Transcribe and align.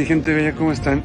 Mi 0.00 0.06
gente 0.06 0.32
bella, 0.32 0.54
¿cómo 0.54 0.72
están? 0.72 1.04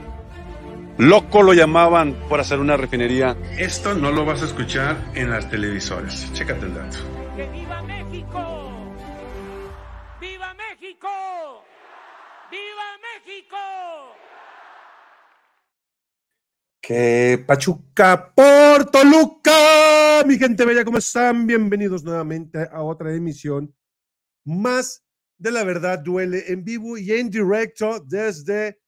Loco 0.98 1.44
lo 1.44 1.54
llamaban 1.54 2.14
por 2.30 2.39
hacer 2.39 2.59
una 2.59 2.77
refinería. 2.77 3.36
Esto 3.57 3.94
no 3.94 4.09
lo 4.09 4.23
vas 4.23 4.41
a 4.41 4.45
escuchar 4.45 4.95
en 5.16 5.32
las 5.32 5.50
televisoras. 5.50 6.32
Chécate 6.32 6.68
el 6.68 6.75
dato. 6.75 6.98
¡Que 7.36 7.45
viva 7.50 7.81
México! 7.81 8.95
¡Viva 10.21 10.54
México! 10.54 11.09
¡Viva 12.50 12.88
México! 13.03 13.58
Que 16.80 17.44
Pachuca 17.45 18.31
por 18.34 18.89
Toluca. 18.91 20.23
Mi 20.25 20.38
gente 20.38 20.64
bella, 20.64 20.86
¿cómo 20.86 21.00
están? 21.00 21.45
Bienvenidos 21.45 22.05
nuevamente 22.05 22.66
a 22.72 22.81
otra 22.81 23.14
emisión 23.14 23.75
más 24.45 25.05
de 25.38 25.52
la 25.52 25.64
verdad 25.64 26.00
duele 26.00 26.45
en 26.48 26.64
vivo 26.64 26.98
y 26.98 27.12
en 27.12 27.30
directo 27.30 28.00
desde, 28.00 28.80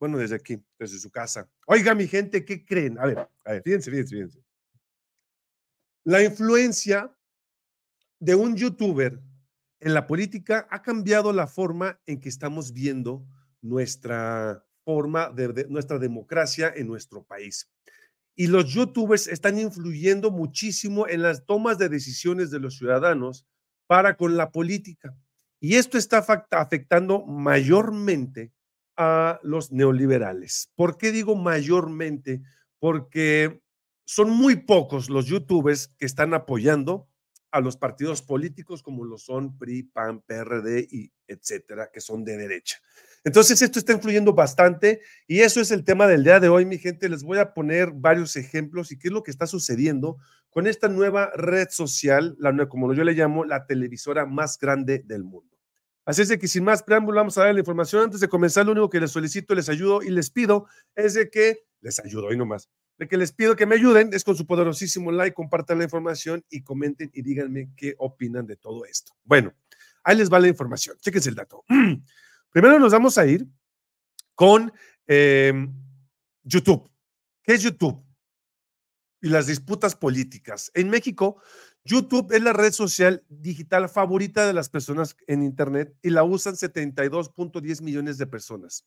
bueno, 0.00 0.16
desde 0.16 0.36
aquí, 0.36 0.64
desde 0.78 0.98
su 0.98 1.10
casa. 1.10 1.48
Oiga, 1.66 1.94
mi 1.94 2.08
gente, 2.08 2.44
¿qué 2.44 2.64
creen? 2.64 2.98
A 2.98 3.04
ver, 3.04 3.18
a 3.44 3.52
ver, 3.52 3.62
fíjense, 3.62 3.90
fíjense, 3.90 4.14
fíjense. 4.16 4.42
La 6.04 6.24
influencia 6.24 7.14
de 8.18 8.34
un 8.34 8.56
youtuber 8.56 9.20
en 9.78 9.94
la 9.94 10.06
política 10.06 10.66
ha 10.70 10.80
cambiado 10.80 11.32
la 11.34 11.46
forma 11.46 12.00
en 12.06 12.18
que 12.18 12.30
estamos 12.30 12.72
viendo 12.72 13.26
nuestra 13.60 14.64
forma 14.84 15.28
de, 15.28 15.66
nuestra 15.68 15.98
democracia 15.98 16.72
en 16.74 16.86
nuestro 16.86 17.22
país. 17.22 17.70
Y 18.34 18.46
los 18.46 18.72
youtubers 18.72 19.26
están 19.26 19.58
influyendo 19.58 20.30
muchísimo 20.30 21.08
en 21.08 21.20
las 21.20 21.44
tomas 21.44 21.76
de 21.76 21.90
decisiones 21.90 22.50
de 22.50 22.60
los 22.60 22.78
ciudadanos 22.78 23.46
para 23.86 24.16
con 24.16 24.38
la 24.38 24.50
política. 24.50 25.14
Y 25.60 25.74
esto 25.74 25.98
está 25.98 26.24
afectando 26.52 27.26
mayormente 27.26 28.50
a 29.02 29.40
los 29.42 29.72
neoliberales. 29.72 30.70
¿Por 30.74 30.98
qué 30.98 31.10
digo 31.10 31.34
mayormente? 31.34 32.42
Porque 32.78 33.62
son 34.04 34.28
muy 34.28 34.56
pocos 34.56 35.08
los 35.08 35.24
youtubers 35.24 35.88
que 35.88 36.04
están 36.04 36.34
apoyando 36.34 37.08
a 37.50 37.60
los 37.60 37.78
partidos 37.78 38.20
políticos 38.20 38.82
como 38.82 39.06
lo 39.06 39.16
son 39.16 39.56
PRI, 39.56 39.84
PAN, 39.84 40.20
PRD 40.20 40.86
y 40.90 41.10
etcétera, 41.26 41.88
que 41.90 42.02
son 42.02 42.24
de 42.24 42.36
derecha. 42.36 42.76
Entonces, 43.24 43.62
esto 43.62 43.78
está 43.78 43.94
influyendo 43.94 44.34
bastante 44.34 45.00
y 45.26 45.40
eso 45.40 45.62
es 45.62 45.70
el 45.70 45.82
tema 45.82 46.06
del 46.06 46.22
día 46.22 46.38
de 46.38 46.50
hoy, 46.50 46.66
mi 46.66 46.76
gente. 46.76 47.08
Les 47.08 47.22
voy 47.22 47.38
a 47.38 47.54
poner 47.54 47.92
varios 47.94 48.36
ejemplos 48.36 48.92
y 48.92 48.98
qué 48.98 49.08
es 49.08 49.14
lo 49.14 49.22
que 49.22 49.30
está 49.30 49.46
sucediendo 49.46 50.18
con 50.50 50.66
esta 50.66 50.88
nueva 50.88 51.30
red 51.34 51.68
social, 51.70 52.36
la, 52.38 52.68
como 52.68 52.92
yo 52.92 53.02
le 53.02 53.14
llamo, 53.14 53.46
la 53.46 53.64
televisora 53.64 54.26
más 54.26 54.58
grande 54.58 55.02
del 55.06 55.24
mundo. 55.24 55.49
Así 56.10 56.22
es 56.22 56.28
de 56.28 56.40
que 56.40 56.48
sin 56.48 56.64
más 56.64 56.82
preámbulo, 56.82 57.18
vamos 57.18 57.38
a 57.38 57.44
dar 57.44 57.54
la 57.54 57.60
información. 57.60 58.02
Antes 58.02 58.18
de 58.18 58.28
comenzar, 58.28 58.66
lo 58.66 58.72
único 58.72 58.90
que 58.90 58.98
les 58.98 59.12
solicito, 59.12 59.54
les 59.54 59.68
ayudo 59.68 60.02
y 60.02 60.10
les 60.10 60.28
pido 60.28 60.66
es 60.96 61.14
de 61.14 61.30
que, 61.30 61.60
les 61.82 62.00
ayudo 62.00 62.26
hoy 62.26 62.36
nomás, 62.36 62.68
de 62.98 63.06
que 63.06 63.16
les 63.16 63.30
pido 63.30 63.54
que 63.54 63.64
me 63.64 63.76
ayuden, 63.76 64.12
es 64.12 64.24
con 64.24 64.34
su 64.34 64.44
poderosísimo 64.44 65.12
like, 65.12 65.34
compartan 65.34 65.78
la 65.78 65.84
información 65.84 66.44
y 66.50 66.64
comenten 66.64 67.12
y 67.14 67.22
díganme 67.22 67.70
qué 67.76 67.94
opinan 67.96 68.44
de 68.44 68.56
todo 68.56 68.84
esto. 68.86 69.12
Bueno, 69.22 69.54
ahí 70.02 70.16
les 70.16 70.32
va 70.32 70.40
la 70.40 70.48
información. 70.48 70.96
Chequense 70.98 71.28
el 71.28 71.36
dato. 71.36 71.64
Primero 72.50 72.80
nos 72.80 72.90
vamos 72.90 73.16
a 73.16 73.24
ir 73.24 73.46
con 74.34 74.72
eh, 75.06 75.68
YouTube. 76.42 76.90
¿Qué 77.44 77.54
es 77.54 77.62
YouTube? 77.62 78.04
Y 79.20 79.28
las 79.28 79.46
disputas 79.46 79.94
políticas. 79.94 80.72
En 80.74 80.90
México, 80.90 81.40
YouTube 81.90 82.32
es 82.32 82.40
la 82.40 82.52
red 82.52 82.70
social 82.70 83.24
digital 83.28 83.88
favorita 83.88 84.46
de 84.46 84.52
las 84.52 84.68
personas 84.68 85.16
en 85.26 85.42
Internet 85.42 85.92
y 86.02 86.10
la 86.10 86.22
usan 86.22 86.54
72.10 86.54 87.82
millones 87.82 88.16
de 88.16 88.28
personas. 88.28 88.86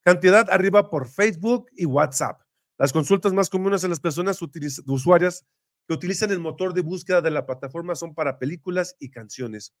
Cantidad 0.00 0.50
arriba 0.50 0.90
por 0.90 1.06
Facebook 1.06 1.66
y 1.76 1.84
WhatsApp. 1.84 2.42
Las 2.76 2.92
consultas 2.92 3.32
más 3.32 3.50
comunes 3.50 3.84
en 3.84 3.90
las 3.90 4.00
personas 4.00 4.40
usuarias 4.42 5.46
que 5.86 5.94
utilizan 5.94 6.32
el 6.32 6.40
motor 6.40 6.74
de 6.74 6.80
búsqueda 6.80 7.20
de 7.20 7.30
la 7.30 7.46
plataforma 7.46 7.94
son 7.94 8.16
para 8.16 8.40
películas 8.40 8.96
y 8.98 9.10
canciones. 9.10 9.72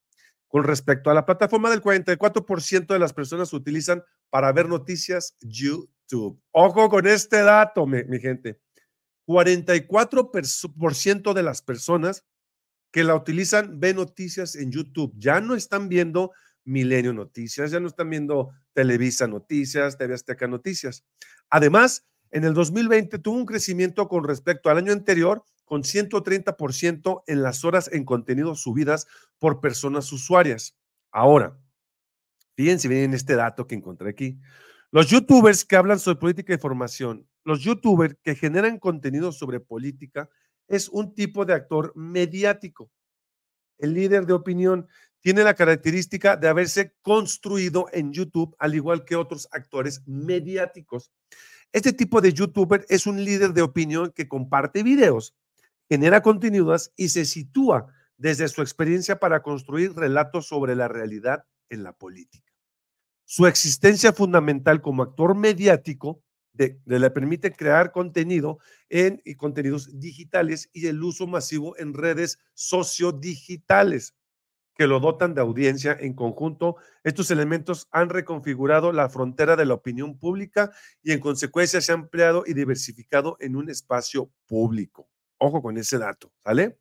Con 0.46 0.62
respecto 0.62 1.10
a 1.10 1.14
la 1.14 1.26
plataforma 1.26 1.70
del 1.70 1.82
44% 1.82 2.86
de 2.86 2.98
las 3.00 3.12
personas 3.12 3.52
utilizan 3.52 4.04
para 4.28 4.52
ver 4.52 4.68
noticias 4.68 5.36
YouTube. 5.40 6.40
Ojo 6.52 6.88
con 6.88 7.08
este 7.08 7.42
dato, 7.42 7.84
mi, 7.84 8.04
mi 8.04 8.20
gente. 8.20 8.60
44% 9.26 11.32
de 11.32 11.42
las 11.42 11.62
personas 11.62 12.24
que 12.90 13.04
la 13.04 13.14
utilizan 13.14 13.80
ven 13.80 13.96
noticias 13.96 14.56
en 14.56 14.72
YouTube. 14.72 15.12
Ya 15.16 15.40
no 15.40 15.54
están 15.54 15.88
viendo 15.88 16.32
Milenio 16.64 17.12
Noticias, 17.12 17.70
ya 17.70 17.80
no 17.80 17.88
están 17.88 18.10
viendo 18.10 18.50
Televisa 18.72 19.26
Noticias, 19.26 19.96
TV 19.96 20.14
Azteca 20.14 20.46
Noticias. 20.46 21.04
Además, 21.48 22.06
en 22.30 22.44
el 22.44 22.54
2020 22.54 23.18
tuvo 23.18 23.36
un 23.36 23.46
crecimiento 23.46 24.08
con 24.08 24.24
respecto 24.24 24.70
al 24.70 24.78
año 24.78 24.92
anterior 24.92 25.44
con 25.64 25.82
130% 25.82 27.22
en 27.26 27.42
las 27.42 27.64
horas 27.64 27.90
en 27.92 28.04
contenido 28.04 28.54
subidas 28.56 29.06
por 29.38 29.60
personas 29.60 30.12
usuarias. 30.12 30.76
Ahora, 31.12 31.56
fíjense 32.56 32.88
bien 32.88 33.14
este 33.14 33.36
dato 33.36 33.66
que 33.66 33.76
encontré 33.76 34.10
aquí. 34.10 34.40
Los 34.90 35.06
youtubers 35.06 35.64
que 35.64 35.76
hablan 35.76 36.00
sobre 36.00 36.18
política 36.18 36.54
y 36.54 36.58
formación, 36.58 37.28
los 37.44 37.60
youtubers 37.60 38.16
que 38.22 38.34
generan 38.34 38.78
contenido 38.78 39.30
sobre 39.30 39.60
política, 39.60 40.28
es 40.70 40.88
un 40.88 41.14
tipo 41.14 41.44
de 41.44 41.52
actor 41.52 41.92
mediático. 41.94 42.90
El 43.76 43.92
líder 43.92 44.24
de 44.24 44.32
opinión 44.32 44.88
tiene 45.20 45.44
la 45.44 45.52
característica 45.52 46.38
de 46.38 46.48
haberse 46.48 46.94
construido 47.02 47.88
en 47.92 48.14
YouTube, 48.14 48.56
al 48.58 48.74
igual 48.74 49.04
que 49.04 49.16
otros 49.16 49.48
actores 49.52 50.02
mediáticos. 50.06 51.10
Este 51.72 51.92
tipo 51.92 52.22
de 52.22 52.32
youtuber 52.32 52.86
es 52.88 53.06
un 53.06 53.22
líder 53.22 53.52
de 53.52 53.60
opinión 53.60 54.12
que 54.14 54.26
comparte 54.26 54.82
videos 54.82 55.34
genera 55.90 56.22
contenidos 56.22 56.92
y 56.96 57.08
se 57.08 57.24
sitúa 57.24 57.92
desde 58.16 58.46
su 58.48 58.62
experiencia 58.62 59.18
para 59.18 59.42
construir 59.42 59.92
relatos 59.94 60.46
sobre 60.46 60.76
la 60.76 60.86
realidad 60.86 61.44
en 61.68 61.82
la 61.82 61.92
política. 61.92 62.52
Su 63.24 63.46
existencia 63.46 64.12
fundamental 64.12 64.82
como 64.82 65.02
actor 65.02 65.34
mediático 65.34 66.22
le 66.84 67.10
permite 67.10 67.52
crear 67.52 67.92
contenido 67.92 68.58
en 68.88 69.20
y 69.24 69.36
contenidos 69.36 69.98
digitales 69.98 70.68
y 70.72 70.86
el 70.86 71.02
uso 71.02 71.26
masivo 71.26 71.76
en 71.78 71.94
redes 71.94 72.38
sociodigitales 72.54 74.14
que 74.80 74.86
lo 74.86 74.98
dotan 74.98 75.34
de 75.34 75.42
audiencia 75.42 75.94
en 76.00 76.14
conjunto. 76.14 76.76
Estos 77.04 77.30
elementos 77.30 77.86
han 77.90 78.08
reconfigurado 78.08 78.92
la 78.92 79.10
frontera 79.10 79.54
de 79.54 79.66
la 79.66 79.74
opinión 79.74 80.18
pública 80.18 80.70
y 81.02 81.12
en 81.12 81.20
consecuencia 81.20 81.82
se 81.82 81.92
ha 81.92 81.96
ampliado 81.96 82.44
y 82.46 82.54
diversificado 82.54 83.36
en 83.40 83.56
un 83.56 83.68
espacio 83.68 84.32
público. 84.46 85.10
Ojo 85.38 85.60
con 85.60 85.76
ese 85.76 85.98
dato, 85.98 86.32
¿sale? 86.38 86.78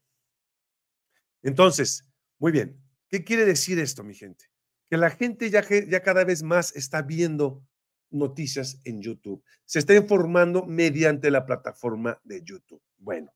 Entonces, 1.41 2.03
muy 2.37 2.51
bien. 2.53 2.81
¿Qué 3.09 3.23
quiere 3.23 3.45
decir 3.45 3.79
esto, 3.79 4.03
mi 4.03 4.13
gente? 4.13 4.45
Que 4.89 4.97
la 4.97 5.09
gente 5.09 5.49
ya, 5.49 5.61
ya 5.67 6.01
cada 6.01 6.23
vez 6.23 6.41
más 6.41 6.75
está 6.75 7.01
viendo 7.01 7.63
noticias 8.11 8.79
en 8.85 9.01
YouTube. 9.01 9.43
Se 9.65 9.79
está 9.79 9.95
informando 9.95 10.65
mediante 10.65 11.31
la 11.31 11.45
plataforma 11.45 12.19
de 12.23 12.41
YouTube. 12.43 12.81
Bueno, 12.97 13.33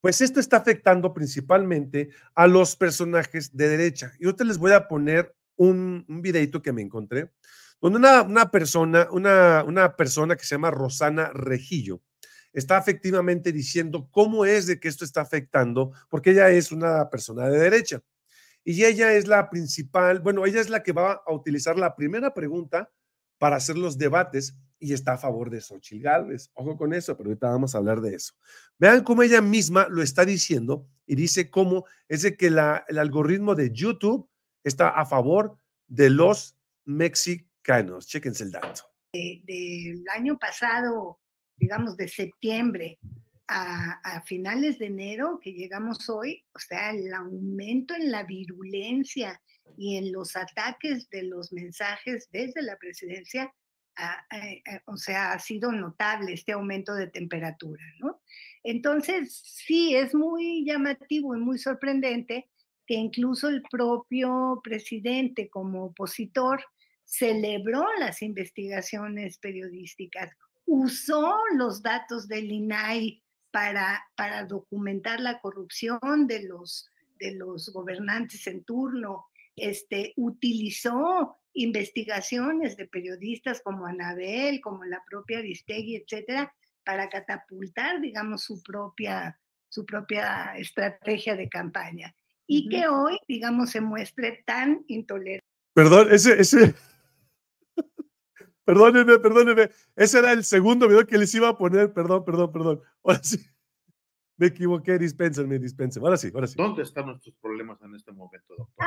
pues 0.00 0.20
esto 0.20 0.40
está 0.40 0.58
afectando 0.58 1.12
principalmente 1.12 2.10
a 2.34 2.46
los 2.46 2.76
personajes 2.76 3.56
de 3.56 3.68
derecha. 3.68 4.12
Y 4.18 4.26
ahorita 4.26 4.44
les 4.44 4.58
voy 4.58 4.72
a 4.72 4.86
poner 4.88 5.34
un, 5.56 6.04
un 6.08 6.22
videito 6.22 6.62
que 6.62 6.72
me 6.72 6.82
encontré, 6.82 7.32
donde 7.80 7.98
una, 7.98 8.22
una 8.22 8.50
persona, 8.50 9.08
una, 9.10 9.64
una 9.64 9.96
persona 9.96 10.36
que 10.36 10.44
se 10.44 10.54
llama 10.54 10.70
Rosana 10.70 11.30
Rejillo, 11.32 12.02
está 12.52 12.78
efectivamente 12.78 13.52
diciendo 13.52 14.08
cómo 14.10 14.46
es 14.46 14.66
de 14.66 14.80
que 14.80 14.88
esto 14.88 15.04
está 15.04 15.20
afectando, 15.20 15.92
porque 16.08 16.30
ella 16.30 16.50
es 16.50 16.72
una 16.72 17.10
persona 17.10 17.48
de 17.48 17.58
derecha. 17.58 18.00
Y 18.64 18.84
ella 18.84 19.12
es 19.12 19.28
la 19.28 19.48
principal, 19.50 20.20
bueno, 20.20 20.44
ella 20.46 20.60
es 20.60 20.70
la 20.70 20.82
que 20.82 20.92
va 20.92 21.22
a 21.26 21.32
utilizar 21.32 21.78
la 21.78 21.94
primera 21.94 22.34
pregunta 22.34 22.90
para 23.38 23.56
hacer 23.56 23.76
los 23.76 23.98
debates 23.98 24.56
y 24.78 24.92
está 24.92 25.14
a 25.14 25.18
favor 25.18 25.50
de 25.50 25.60
Xochitl 25.60 26.02
Gálvez. 26.02 26.50
Ojo 26.54 26.76
con 26.76 26.92
eso, 26.92 27.16
pero 27.16 27.30
ahorita 27.30 27.48
vamos 27.48 27.74
a 27.74 27.78
hablar 27.78 28.00
de 28.00 28.14
eso. 28.14 28.34
Vean 28.78 29.02
cómo 29.02 29.22
ella 29.22 29.40
misma 29.40 29.86
lo 29.88 30.02
está 30.02 30.24
diciendo 30.24 30.86
y 31.06 31.14
dice 31.14 31.50
cómo 31.50 31.84
es 32.08 32.22
de 32.22 32.36
que 32.36 32.48
el 32.48 32.58
algoritmo 32.58 33.54
de 33.54 33.70
YouTube 33.72 34.28
está 34.64 34.88
a 34.90 35.06
favor 35.06 35.58
de 35.86 36.10
los 36.10 36.56
mexicanos. 36.84 38.06
Chéquense 38.06 38.44
el 38.44 38.52
dato. 38.52 38.82
Del 39.12 40.04
año 40.14 40.38
pasado 40.38 41.20
digamos, 41.56 41.96
de 41.96 42.08
septiembre 42.08 42.98
a, 43.48 44.22
finales 44.26 44.78
de 44.78 44.86
enero 44.86 45.38
que 45.42 45.52
llegamos 45.52 46.08
hoy, 46.08 46.44
o 46.52 46.58
sea, 46.58 46.90
el 46.90 47.12
aumento 47.14 47.94
en 47.94 48.10
la 48.10 48.24
virulencia 48.24 49.40
y 49.76 49.96
en 49.96 50.12
los 50.12 50.36
ataques 50.36 51.08
de 51.10 51.24
los 51.24 51.52
mensajes 51.52 52.28
desde 52.32 52.62
la 52.62 52.76
presidencia, 52.76 53.52
o 54.86 54.96
sea, 54.96 55.32
ha 55.32 55.38
sido 55.38 55.72
notable 55.72 56.32
este 56.32 56.52
aumento 56.52 56.94
de 56.94 57.06
temperatura, 57.06 57.82
¿no? 58.00 58.20
Entonces, 58.62 59.40
sí, 59.44 59.94
es 59.94 60.14
muy 60.14 60.64
llamativo 60.66 61.36
y 61.36 61.40
muy 61.40 61.58
sorprendente 61.58 62.50
que 62.86 62.94
incluso 62.94 63.48
el 63.48 63.62
propio 63.62 64.60
presidente 64.62 65.48
como 65.48 65.86
opositor 65.86 66.62
celebró 67.04 67.86
las 67.98 68.22
investigaciones 68.22 69.38
periodísticas, 69.38 70.30
usó 70.66 71.36
los 71.54 71.82
datos 71.82 72.28
del 72.28 72.50
INAI 72.50 73.22
para, 73.56 74.04
para 74.16 74.44
documentar 74.44 75.18
la 75.18 75.40
corrupción 75.40 76.26
de 76.26 76.42
los, 76.42 76.90
de 77.18 77.36
los 77.36 77.70
gobernantes 77.72 78.46
en 78.48 78.62
turno, 78.64 79.28
este, 79.56 80.12
utilizó 80.16 81.38
investigaciones 81.54 82.76
de 82.76 82.86
periodistas 82.86 83.62
como 83.64 83.86
Anabel, 83.86 84.60
como 84.60 84.84
la 84.84 85.02
propia 85.08 85.38
Aristegui, 85.38 85.96
etcétera, 85.96 86.52
para 86.84 87.08
catapultar, 87.08 88.02
digamos, 88.02 88.42
su 88.42 88.62
propia, 88.62 89.40
su 89.70 89.86
propia 89.86 90.52
estrategia 90.58 91.34
de 91.34 91.48
campaña. 91.48 92.14
Y 92.46 92.68
que 92.68 92.86
hoy, 92.88 93.18
digamos, 93.26 93.70
se 93.70 93.80
muestre 93.80 94.44
tan 94.44 94.84
intolerante. 94.86 95.46
Perdón, 95.72 96.08
ese, 96.12 96.38
ese, 96.38 96.74
perdónenme, 98.66 99.18
perdónenme, 99.20 99.70
ese 99.94 100.18
era 100.18 100.32
el 100.32 100.44
segundo 100.44 100.88
video 100.88 101.06
que 101.06 101.16
les 101.16 101.32
iba 101.34 101.48
a 101.48 101.56
poner, 101.56 101.92
perdón, 101.92 102.24
perdón, 102.24 102.52
perdón. 102.52 102.82
Ahora 103.04 103.20
sí, 103.22 103.38
me 104.36 104.48
equivoqué, 104.48 104.98
dispénsenme, 104.98 105.58
dispénsenme. 105.58 106.06
Ahora 106.06 106.18
sí, 106.18 106.30
ahora 106.34 106.46
sí. 106.48 106.56
¿Dónde 106.58 106.82
están 106.82 107.06
nuestros 107.06 107.34
problemas 107.36 107.80
en 107.82 107.94
este 107.94 108.12
momento, 108.12 108.54
doctor? 108.58 108.86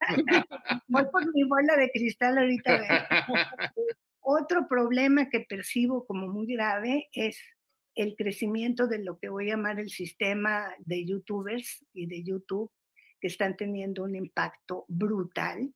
Voy 0.86 1.04
por 1.10 1.34
mi 1.34 1.44
bola 1.44 1.76
de 1.76 1.90
cristal 1.90 2.38
ahorita. 2.38 3.08
Otro 4.20 4.68
problema 4.68 5.28
que 5.28 5.40
percibo 5.40 6.06
como 6.06 6.28
muy 6.28 6.46
grave 6.46 7.08
es 7.12 7.38
el 7.94 8.16
crecimiento 8.16 8.86
de 8.86 8.98
lo 8.98 9.18
que 9.18 9.28
voy 9.28 9.50
a 9.50 9.54
llamar 9.54 9.78
el 9.78 9.90
sistema 9.90 10.66
de 10.78 11.04
youtubers 11.04 11.84
y 11.92 12.06
de 12.06 12.24
YouTube, 12.24 12.70
que 13.20 13.28
están 13.28 13.56
teniendo 13.56 14.02
un 14.02 14.16
impacto 14.16 14.84
brutal 14.88 15.72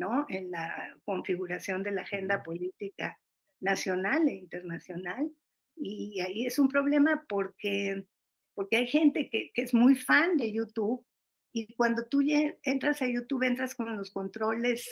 ¿no? 0.00 0.24
en 0.30 0.50
la 0.50 0.96
configuración 1.04 1.82
de 1.82 1.92
la 1.92 2.02
agenda 2.02 2.42
política 2.42 3.18
nacional 3.60 4.26
e 4.28 4.34
internacional. 4.34 5.30
Y 5.76 6.20
ahí 6.20 6.46
es 6.46 6.58
un 6.58 6.68
problema 6.68 7.24
porque, 7.28 8.06
porque 8.54 8.78
hay 8.78 8.86
gente 8.86 9.28
que, 9.28 9.50
que 9.52 9.62
es 9.62 9.74
muy 9.74 9.94
fan 9.94 10.38
de 10.38 10.52
YouTube 10.52 11.04
y 11.52 11.74
cuando 11.74 12.06
tú 12.06 12.20
entras 12.62 13.02
a 13.02 13.08
YouTube, 13.08 13.42
entras 13.42 13.74
con 13.74 13.96
los 13.96 14.10
controles, 14.10 14.88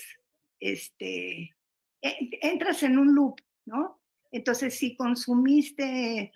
este, 0.60 1.54
entras 2.02 2.82
en 2.82 2.98
un 2.98 3.14
loop, 3.14 3.40
¿no? 3.64 4.00
Entonces, 4.30 4.74
si 4.74 4.96
consumiste 4.96 6.32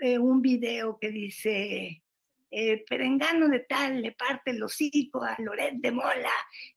eh, 0.00 0.18
un 0.18 0.40
video 0.40 0.98
que 0.98 1.10
dice, 1.10 2.03
eh, 2.56 2.84
Perengano 2.88 3.48
de 3.48 3.60
tal 3.60 4.00
le 4.00 4.12
parte 4.12 4.52
el 4.52 4.62
hocico 4.62 5.24
a 5.24 5.34
Loret 5.38 5.74
de 5.74 5.90
Mola 5.90 6.30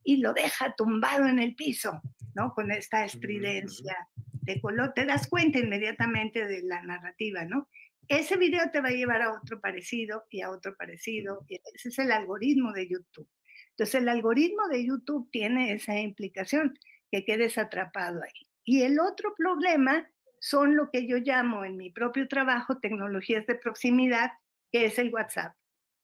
y 0.04 0.18
lo 0.18 0.34
deja 0.34 0.74
tumbado 0.76 1.28
en 1.28 1.38
el 1.38 1.54
piso, 1.54 2.02
¿no? 2.34 2.52
Con 2.56 2.72
esta 2.72 3.06
estridencia 3.06 3.96
de 4.42 4.60
color, 4.60 4.94
te 4.96 5.06
das 5.06 5.28
cuenta 5.28 5.60
inmediatamente 5.60 6.48
de 6.48 6.64
la 6.64 6.82
narrativa, 6.82 7.46
¿no? 7.46 7.70
ese 8.08 8.38
video 8.38 8.72
te 8.72 8.82
va 8.82 8.88
a 8.88 8.94
llevar 8.94 9.22
a 9.22 9.34
otro 9.34 9.60
parecido 9.60 10.24
y 10.30 10.42
a 10.42 10.50
otro 10.50 10.76
parecido. 10.78 11.46
Y 11.50 11.60
ese 11.76 11.90
es 11.90 12.00
el 12.00 12.12
algoritmo 12.12 12.72
de 12.72 12.88
YouTube. 12.88 13.28
Entonces, 13.72 13.96
el 13.96 14.08
algoritmo 14.08 14.68
de 14.70 14.86
YouTube 14.86 15.30
tiene 15.30 15.74
esa 15.74 16.00
implicación, 16.00 16.80
que 17.12 17.26
quedes 17.26 17.58
atrapado 17.58 18.24
ahí. 18.24 18.48
Y 18.64 18.84
el 18.84 19.00
otro 19.00 19.36
problema 19.36 20.10
son 20.40 20.76
lo 20.76 20.90
que 20.90 21.06
yo 21.06 21.18
llamo 21.18 21.66
en 21.66 21.76
mi 21.76 21.92
propio 21.92 22.28
trabajo 22.30 22.80
tecnologías 22.80 23.46
de 23.46 23.56
proximidad, 23.56 24.32
que 24.72 24.86
es 24.86 24.98
el 25.00 25.14
WhatsApp 25.14 25.54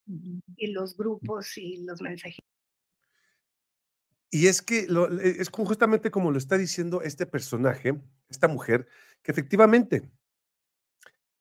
y 0.06 0.66
los 0.68 0.96
grupos 0.96 1.56
y 1.56 1.84
los 1.84 2.00
mensajes. 2.00 2.44
Y 4.30 4.48
es 4.48 4.62
que 4.62 4.86
lo, 4.88 5.08
es 5.20 5.48
justamente 5.48 6.10
como 6.10 6.32
lo 6.32 6.38
está 6.38 6.58
diciendo 6.58 7.02
este 7.02 7.24
personaje, 7.24 8.00
esta 8.28 8.48
mujer, 8.48 8.88
que 9.22 9.30
efectivamente 9.30 10.10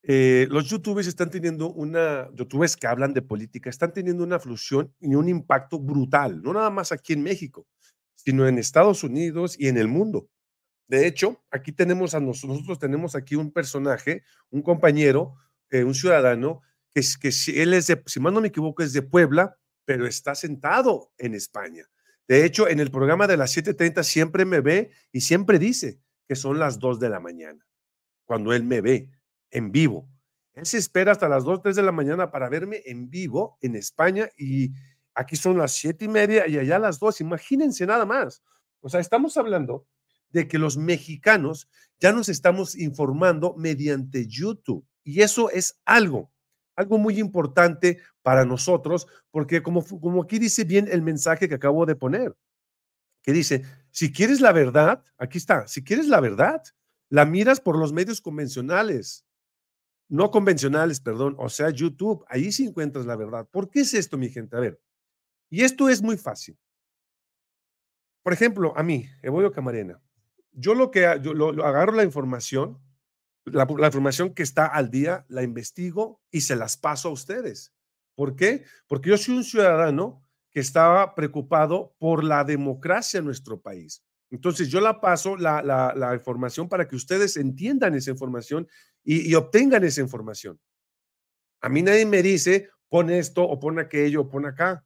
eh, 0.04 0.48
los 0.52 0.70
youtubers 0.70 1.08
están 1.08 1.30
teniendo 1.30 1.72
una, 1.72 2.30
youtubers 2.34 2.76
que 2.76 2.88
hablan 2.88 3.14
de 3.14 3.22
política, 3.22 3.70
están 3.70 3.94
teniendo 3.94 4.24
una 4.24 4.38
flusión 4.38 4.94
y 5.00 5.16
un 5.16 5.30
impacto 5.30 5.80
brutal, 5.80 6.42
no 6.44 6.54
nada 6.54 6.70
más 6.70 6.92
aquí 6.92 7.14
en 7.14 7.24
México, 7.24 7.66
sino 8.14 8.48
en 8.48 8.60
Estados 8.60 9.04
Unidos 9.04 9.56
y 9.58 9.70
en 9.70 9.78
el 9.78 9.88
mundo. 9.88 10.30
De 10.88 11.08
hecho, 11.08 11.42
aquí 11.50 11.72
tenemos 11.72 12.14
a 12.14 12.20
nosotros, 12.20 12.58
nosotros 12.58 12.80
tenemos 12.80 13.16
aquí 13.16 13.36
un 13.36 13.52
personaje, 13.52 14.24
un 14.50 14.62
compañero, 14.62 15.36
eh, 15.72 15.86
un 15.86 15.96
ciudadano, 15.96 16.62
que, 16.94 17.02
que 17.20 17.32
si 17.32 17.60
él 17.60 17.74
es 17.74 17.88
de, 17.88 18.02
si 18.06 18.20
mal 18.20 18.34
no 18.34 18.42
me 18.42 18.50
equivoco, 18.50 18.84
es 18.84 18.94
de 18.94 19.02
Puebla, 19.02 19.58
pero 19.86 20.08
está 20.08 20.36
sentado 20.36 21.12
en 21.18 21.34
España. 21.34 21.86
De 22.28 22.46
hecho, 22.46 22.68
en 22.68 22.80
el 22.80 22.92
programa 22.92 23.28
de 23.28 23.38
las 23.38 23.56
7:30 23.56 24.04
siempre 24.04 24.46
me 24.46 24.62
ve 24.62 24.92
y 25.12 25.22
siempre 25.22 25.60
dice 25.60 26.00
que 26.28 26.36
son 26.36 26.60
las 26.60 26.80
2 26.80 27.00
de 27.00 27.10
la 27.10 27.20
mañana, 27.20 27.66
cuando 28.26 28.54
él 28.54 28.64
me 28.64 28.82
ve 28.82 29.10
en 29.52 29.72
vivo. 29.72 30.10
Él 30.54 30.66
se 30.66 30.78
espera 30.78 31.12
hasta 31.12 31.28
las 31.28 31.44
2, 31.44 31.62
3 31.62 31.76
de 31.76 31.84
la 31.84 31.92
mañana 31.92 32.32
para 32.32 32.50
verme 32.50 32.82
en 32.86 33.10
vivo 33.10 33.58
en 33.62 33.76
España 33.76 34.30
y 34.38 34.72
aquí 35.16 35.36
son 35.36 35.58
las 35.58 35.74
7 35.74 36.06
y 36.06 36.08
media 36.08 36.48
y 36.48 36.58
allá 36.58 36.80
las 36.80 37.00
2. 37.00 37.22
Imagínense 37.22 37.86
nada 37.86 38.06
más. 38.06 38.44
O 38.82 38.90
sea, 38.90 39.00
estamos 39.00 39.38
hablando 39.38 39.88
de 40.30 40.48
que 40.48 40.58
los 40.58 40.78
mexicanos 40.78 41.70
ya 42.00 42.12
nos 42.12 42.30
estamos 42.30 42.76
informando 42.76 43.56
mediante 43.58 44.28
YouTube 44.28 44.86
y 45.04 45.22
eso 45.22 45.50
es 45.50 45.80
algo, 45.86 46.32
algo 46.76 46.98
muy 46.98 47.20
importante 47.20 48.00
para 48.22 48.46
nosotros 48.46 49.08
porque 49.32 49.62
como, 49.62 49.86
como 49.86 50.24
aquí 50.24 50.40
dice 50.40 50.64
bien 50.64 50.88
el 50.92 51.02
mensaje 51.02 51.48
que 51.48 51.56
acabo 51.56 51.86
de 51.86 51.96
poner, 51.96 52.36
que 53.22 53.32
dice, 53.32 53.64
si 53.92 54.12
quieres 54.12 54.42
la 54.42 54.52
verdad, 54.52 55.04
aquí 55.18 55.38
está, 55.38 55.68
si 55.68 55.84
quieres 55.84 56.08
la 56.08 56.20
verdad, 56.20 56.62
la 57.10 57.26
miras 57.26 57.62
por 57.62 57.78
los 57.78 57.94
medios 57.94 58.22
convencionales, 58.22 59.26
no 60.10 60.32
convencionales, 60.32 61.00
perdón, 61.00 61.36
o 61.40 61.50
sea, 61.50 61.70
YouTube, 61.70 62.26
ahí 62.28 62.52
sí 62.52 62.66
encuentras 62.66 63.06
la 63.06 63.16
verdad. 63.16 63.48
¿Por 63.50 63.70
qué 63.70 63.82
es 63.82 63.94
esto, 63.94 64.18
mi 64.18 64.30
gente? 64.30 64.56
A 64.56 64.60
ver, 64.60 64.80
y 65.50 65.64
esto 65.64 65.90
es 65.90 66.02
muy 66.02 66.18
fácil. 66.18 66.58
Por 68.24 68.34
ejemplo, 68.34 68.74
a 68.76 68.84
mí, 68.84 69.08
Evoyo 69.22 69.52
Camarena, 69.52 70.02
yo 70.52 70.76
lo 70.76 70.92
que 70.92 71.20
yo 71.22 71.34
lo, 71.34 71.66
agarro 71.66 71.94
la 71.94 72.04
información, 72.04 72.80
la, 73.46 73.68
la, 73.78 73.88
información 73.88 74.34
que 74.34 74.44
está 74.44 74.66
al 74.66 74.90
día, 74.90 75.26
la 75.30 75.44
investigo 75.44 76.22
y 76.32 76.42
se 76.42 76.56
las 76.56 76.78
paso 76.78 77.10
a 77.10 77.12
ustedes. 77.12 77.74
¿Por 78.16 78.36
qué? 78.36 78.64
Porque 78.88 79.10
yo 79.10 79.18
soy 79.18 79.38
un 79.38 79.44
ciudadano 79.44 80.22
que 80.52 80.60
estaba 80.60 81.16
preocupado 81.16 81.96
por 81.98 82.24
la 82.24 82.44
democracia 82.44 83.18
en 83.18 83.26
nuestro 83.26 83.60
país. 83.62 84.04
Entonces 84.30 84.70
yo 84.70 84.82
la 84.82 85.00
paso 85.00 85.36
la, 85.36 85.62
la, 85.62 86.14
información 86.16 86.68
para 86.68 86.88
que 86.88 86.96
ustedes 86.96 87.38
entiendan 87.38 87.96
esa 87.96 88.12
información 88.12 88.68
y, 89.04 89.30
y, 89.30 89.36
obtengan 89.36 89.84
esa 89.84 90.02
información. 90.02 90.60
A 91.62 91.70
mí 91.70 91.82
nadie 91.82 92.06
me 92.06 92.24
dice, 92.24 92.70
pon 92.90 93.10
esto 93.10 93.44
o 93.44 93.60
pon 93.60 93.78
aquello 93.80 94.22
o 94.22 94.30
pon 94.30 94.46
acá, 94.46 94.86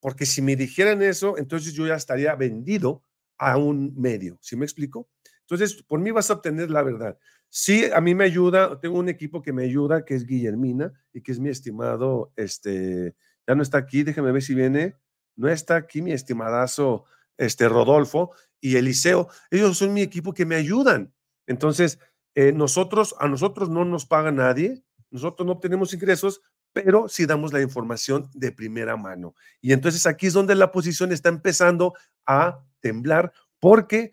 porque 0.00 0.24
si 0.24 0.40
me 0.40 0.56
dijeran 0.56 1.02
eso, 1.02 1.36
entonces 1.36 1.74
yo 1.74 1.86
ya 1.86 1.94
estaría 1.94 2.34
vendido 2.34 3.04
a 3.38 3.58
un 3.58 3.94
medio. 3.96 4.38
¿Sí 4.40 4.56
me 4.56 4.64
explico? 4.64 5.08
Entonces, 5.42 5.82
por 5.82 6.00
mí 6.00 6.10
vas 6.10 6.30
a 6.30 6.34
obtener 6.34 6.70
la 6.70 6.82
verdad. 6.82 7.18
Sí, 7.52 7.90
a 7.92 8.00
mí 8.00 8.14
me 8.14 8.24
ayuda, 8.24 8.80
tengo 8.80 8.98
un 8.98 9.08
equipo 9.08 9.42
que 9.42 9.52
me 9.52 9.64
ayuda, 9.64 10.04
que 10.04 10.14
es 10.14 10.24
Guillermina 10.24 10.92
y 11.12 11.20
que 11.20 11.32
es 11.32 11.40
mi 11.40 11.48
estimado, 11.48 12.32
este, 12.36 13.16
ya 13.46 13.56
no 13.56 13.62
está 13.62 13.78
aquí, 13.78 14.04
déjeme 14.04 14.30
ver 14.30 14.42
si 14.42 14.54
viene, 14.54 14.96
no 15.34 15.48
está 15.48 15.74
aquí 15.74 16.00
mi 16.00 16.12
estimadazo, 16.12 17.04
este, 17.36 17.68
Rodolfo, 17.68 18.30
y 18.60 18.76
Eliseo, 18.76 19.28
ellos 19.50 19.78
son 19.78 19.92
mi 19.92 20.02
equipo 20.02 20.32
que 20.32 20.46
me 20.46 20.54
ayudan. 20.54 21.12
Entonces, 21.48 21.98
eh, 22.36 22.52
nosotros, 22.52 23.16
a 23.18 23.26
nosotros 23.26 23.68
no 23.68 23.84
nos 23.84 24.06
paga 24.06 24.30
nadie, 24.30 24.84
nosotros 25.10 25.44
no 25.44 25.54
obtenemos 25.54 25.92
ingresos, 25.92 26.42
pero 26.72 27.08
sí 27.08 27.26
damos 27.26 27.52
la 27.52 27.60
información 27.60 28.30
de 28.32 28.52
primera 28.52 28.96
mano. 28.96 29.34
Y 29.60 29.72
entonces 29.72 30.06
aquí 30.06 30.28
es 30.28 30.34
donde 30.34 30.54
la 30.54 30.70
posición 30.70 31.10
está 31.10 31.28
empezando 31.30 31.94
a 32.26 32.64
temblar 32.80 33.32
porque 33.58 34.12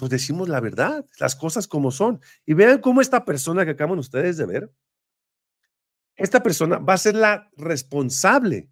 pues 0.00 0.10
decimos 0.10 0.48
la 0.48 0.60
verdad, 0.60 1.04
las 1.18 1.36
cosas 1.36 1.68
como 1.68 1.90
son. 1.90 2.20
Y 2.46 2.54
vean 2.54 2.80
cómo 2.80 3.02
esta 3.02 3.26
persona 3.26 3.66
que 3.66 3.72
acaban 3.72 3.98
ustedes 3.98 4.38
de 4.38 4.46
ver, 4.46 4.72
esta 6.16 6.42
persona 6.42 6.78
va 6.78 6.94
a 6.94 6.98
ser 6.98 7.14
la 7.16 7.50
responsable 7.58 8.70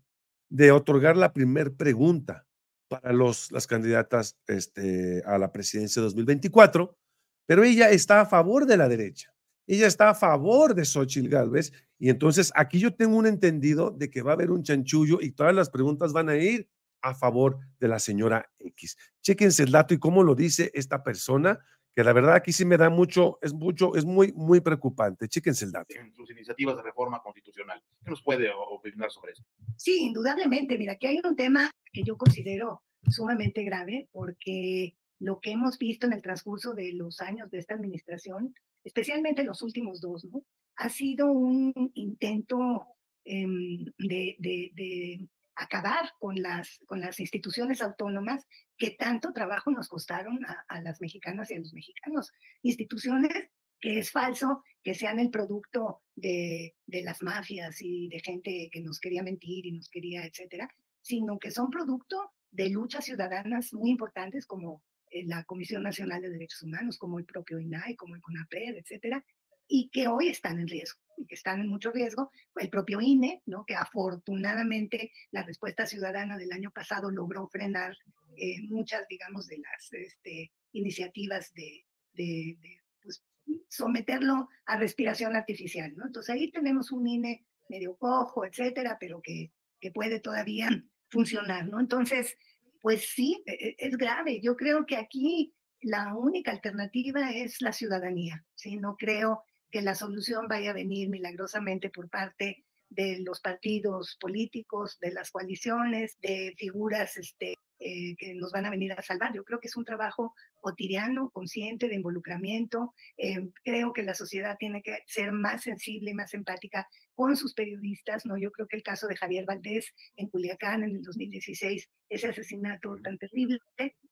de 0.49 0.73
otorgar 0.73 1.18
la 1.18 1.35
primera 1.35 1.68
pregunta 1.68 2.47
para 2.88 3.12
los, 3.12 3.52
las 3.52 3.66
candidatas 3.66 4.38
este, 4.47 5.23
a 5.26 5.37
la 5.37 5.52
presidencia 5.52 6.00
de 6.00 6.06
2024, 6.06 6.97
pero 7.44 7.62
ella 7.62 7.90
está 7.90 8.23
a 8.23 8.26
favor 8.26 8.64
de 8.64 8.78
la 8.78 8.88
derecha. 8.88 9.35
Ella 9.66 9.87
está 9.87 10.08
a 10.08 10.14
favor 10.14 10.75
de 10.75 10.87
Xochitl 10.87 11.28
Gálvez 11.28 11.75
y 11.99 12.08
entonces 12.08 12.50
aquí 12.54 12.78
yo 12.78 12.94
tengo 12.94 13.18
un 13.18 13.26
entendido 13.26 13.90
de 13.90 14.08
que 14.08 14.23
va 14.23 14.30
a 14.30 14.35
haber 14.35 14.50
un 14.50 14.62
chanchullo 14.62 15.18
y 15.20 15.32
todas 15.32 15.54
las 15.54 15.68
preguntas 15.68 16.14
van 16.14 16.30
a 16.30 16.37
ir 16.37 16.70
a 17.02 17.14
favor 17.14 17.59
de 17.78 17.88
la 17.88 17.99
señora 17.99 18.50
X. 18.59 18.97
Chéquense 19.23 19.62
el 19.62 19.73
dato 19.73 19.95
y 19.95 19.99
cómo 19.99 20.23
lo 20.23 20.35
dice 20.35 20.71
esta 20.75 21.02
persona, 21.02 21.59
que 21.95 22.05
la 22.05 22.12
verdad 22.12 22.35
aquí 22.35 22.52
sí 22.52 22.64
me 22.64 22.76
da 22.76 22.90
mucho, 22.90 23.38
es 23.43 23.52
mucho, 23.52 23.97
es 23.97 24.05
muy, 24.05 24.33
muy 24.33 24.61
preocupante. 24.61 25.28
Chéquense 25.28 25.64
el 25.64 25.73
dato. 25.73 25.95
En 25.99 26.12
sus 26.12 26.31
iniciativas 26.31 26.76
de 26.76 26.83
reforma 26.83 27.21
constitucional. 27.21 27.83
¿Qué 28.05 28.11
nos 28.11 28.23
puede 28.23 28.50
opinar 28.52 29.11
sobre 29.11 29.33
esto? 29.33 29.45
Sí, 29.76 29.99
indudablemente. 30.02 30.78
Mira, 30.78 30.93
aquí 30.93 31.07
hay 31.07 31.21
un 31.25 31.35
tema 31.35 31.71
que 31.93 32.02
yo 32.02 32.17
considero 32.17 32.83
sumamente 33.09 33.64
grave 33.64 34.09
porque 34.12 34.95
lo 35.19 35.40
que 35.40 35.52
hemos 35.52 35.78
visto 35.78 36.07
en 36.07 36.12
el 36.12 36.23
transcurso 36.23 36.75
de 36.75 36.93
los 36.93 37.21
años 37.21 37.50
de 37.50 37.59
esta 37.59 37.75
administración, 37.75 38.55
especialmente 38.85 39.43
los 39.43 39.62
últimos 39.62 40.00
dos, 40.00 40.25
¿no? 40.25 40.43
ha 40.78 40.88
sido 40.88 41.31
un 41.33 41.73
intento 41.95 42.87
em, 43.25 43.85
de, 43.99 44.37
de, 44.38 45.28
acabar 45.59 46.12
con 46.19 46.41
las, 46.41 46.81
con 46.87 47.00
las 47.00 47.19
instituciones 47.21 47.83
autónomas 47.83 48.47
que 48.77 48.91
tanto 48.91 49.33
trabajo 49.33 49.71
nos 49.71 49.88
costaron 49.88 50.45
a, 50.47 50.65
a 50.69 50.81
las 50.81 51.00
mexicanas 51.00 51.50
y 51.50 51.55
a 51.55 51.59
los 51.59 51.75
mexicanos. 51.75 52.33
Instituciones 52.62 53.50
que 53.81 53.99
es 53.99 54.11
falso 54.11 54.62
que 54.83 54.95
sean 54.95 55.19
el 55.19 55.31
producto 55.31 56.03
de, 56.15 56.75
de, 56.87 57.03
las 57.03 57.23
mafias 57.23 57.81
y 57.81 58.09
de 58.09 58.21
gente 58.21 58.71
que 58.73 58.81
nos 58.81 59.00
quería 59.00 59.23
mentir 59.23 59.67
y 59.67 59.73
nos 59.73 59.88
quería, 59.88 60.25
etcétera, 60.25 60.69
sino 61.00 61.38
que 61.38 61.50
son 61.50 61.71
producto 61.71 62.33
de 62.50 62.71
luchas 62.71 63.05
ciudadanas 63.05 63.73
muy 63.73 63.91
importantes 63.91 64.47
como 64.47 64.83
eh, 65.11 65.25
la 65.27 65.45
Comisión 65.45 65.83
Nacional 65.83 66.23
de 66.23 66.31
Derechos 66.31 66.62
Humanos, 66.62 66.99
como 66.99 67.19
el 67.19 67.25
propio 67.25 67.59
INAI, 67.59 67.97
como 67.97 68.15
el 68.15 68.21
CONAPRED, 68.21 68.77
etcétera, 68.77 69.25
y 69.68 69.90
que 69.90 70.08
hoy 70.08 70.28
están 70.28 70.58
en 70.58 70.66
riesgo, 70.66 71.00
y 71.16 71.26
que 71.26 71.34
están 71.34 71.60
en 71.60 71.68
mucho 71.68 71.92
riesgo. 71.92 72.32
El 72.56 72.70
propio 72.70 73.00
INE, 73.00 73.42
¿no? 73.46 73.64
que 73.66 73.75
afortunadamente 73.75 75.12
la 75.30 75.42
respuesta 75.42 75.87
ciudadana 75.87 76.38
del 76.38 76.52
año 76.52 76.70
pasado 76.72 77.10
logró 77.10 77.46
frenar 77.48 77.96
eh, 78.37 78.62
muchas, 78.62 79.06
digamos, 79.08 79.46
de 79.46 79.58
las 79.58 79.92
este, 79.92 80.52
iniciativas 80.72 81.52
de, 81.52 81.84
de, 82.14 82.56
de 82.60 82.80
pues, 83.02 83.22
someterlo 83.68 84.48
a 84.66 84.78
respiración 84.78 85.37
artificial. 85.37 85.94
¿no? 85.96 86.06
Entonces 86.06 86.34
ahí 86.34 86.50
tenemos 86.50 86.90
un 86.90 87.06
INE 87.06 87.46
medio 87.68 87.96
cojo, 87.96 88.46
etcétera, 88.46 88.96
pero 88.98 89.20
que, 89.22 89.52
que 89.80 89.90
puede 89.90 90.20
todavía 90.20 90.70
funcionar. 91.10 91.68
¿no? 91.68 91.78
Entonces, 91.78 92.37
pues 92.80 93.10
sí, 93.10 93.42
e, 93.46 93.52
e, 93.52 93.76
es 93.78 93.96
grave. 93.96 94.40
Yo 94.40 94.56
creo 94.56 94.87
que 94.87 94.96
aquí 94.96 95.54
la 95.80 96.14
única 96.14 96.50
alternativa 96.50 97.30
es 97.30 97.60
la 97.60 97.72
ciudadanía. 97.72 98.44
¿sí? 98.54 98.76
No 98.76 98.96
creo 98.96 99.44
que 99.70 99.82
la 99.82 99.94
solución 99.94 100.48
vaya 100.48 100.70
a 100.70 100.75
venir 100.75 101.08
milagrosamente 101.08 101.90
por 101.90 102.08
parte 102.08 102.64
de 102.90 103.20
los 103.20 103.40
partidos 103.40 104.16
políticos, 104.20 104.98
de 105.00 105.12
las 105.12 105.30
coaliciones, 105.30 106.18
de 106.20 106.54
figuras 106.56 107.16
este, 107.16 107.54
eh, 107.80 108.16
que 108.16 108.34
nos 108.34 108.50
van 108.50 108.66
a 108.66 108.70
venir 108.70 108.92
a 108.92 109.02
salvar. 109.02 109.32
Yo 109.34 109.44
creo 109.44 109.60
que 109.60 109.68
es 109.68 109.76
un 109.76 109.84
trabajo 109.84 110.34
cotidiano, 110.60 111.30
consciente 111.30 111.88
de 111.88 111.94
involucramiento. 111.96 112.94
Eh, 113.16 113.50
creo 113.62 113.92
que 113.92 114.02
la 114.02 114.14
sociedad 114.14 114.56
tiene 114.58 114.82
que 114.82 114.98
ser 115.06 115.32
más 115.32 115.62
sensible 115.62 116.10
y 116.10 116.14
más 116.14 116.34
empática 116.34 116.88
con 117.14 117.37
sus 117.37 117.54
periodistas. 117.54 118.25
¿no? 118.25 118.37
Yo 118.38 118.50
creo 118.50 118.66
que 118.66 118.76
el 118.76 118.82
caso 118.82 119.06
de 119.06 119.16
Javier 119.16 119.44
Valdés 119.44 119.94
en 120.16 120.28
Culiacán 120.28 120.82
en 120.82 120.96
el 120.96 121.02
2016, 121.02 121.88
ese 122.08 122.28
asesinato 122.28 122.96
tan 123.02 123.18
terrible, 123.18 123.60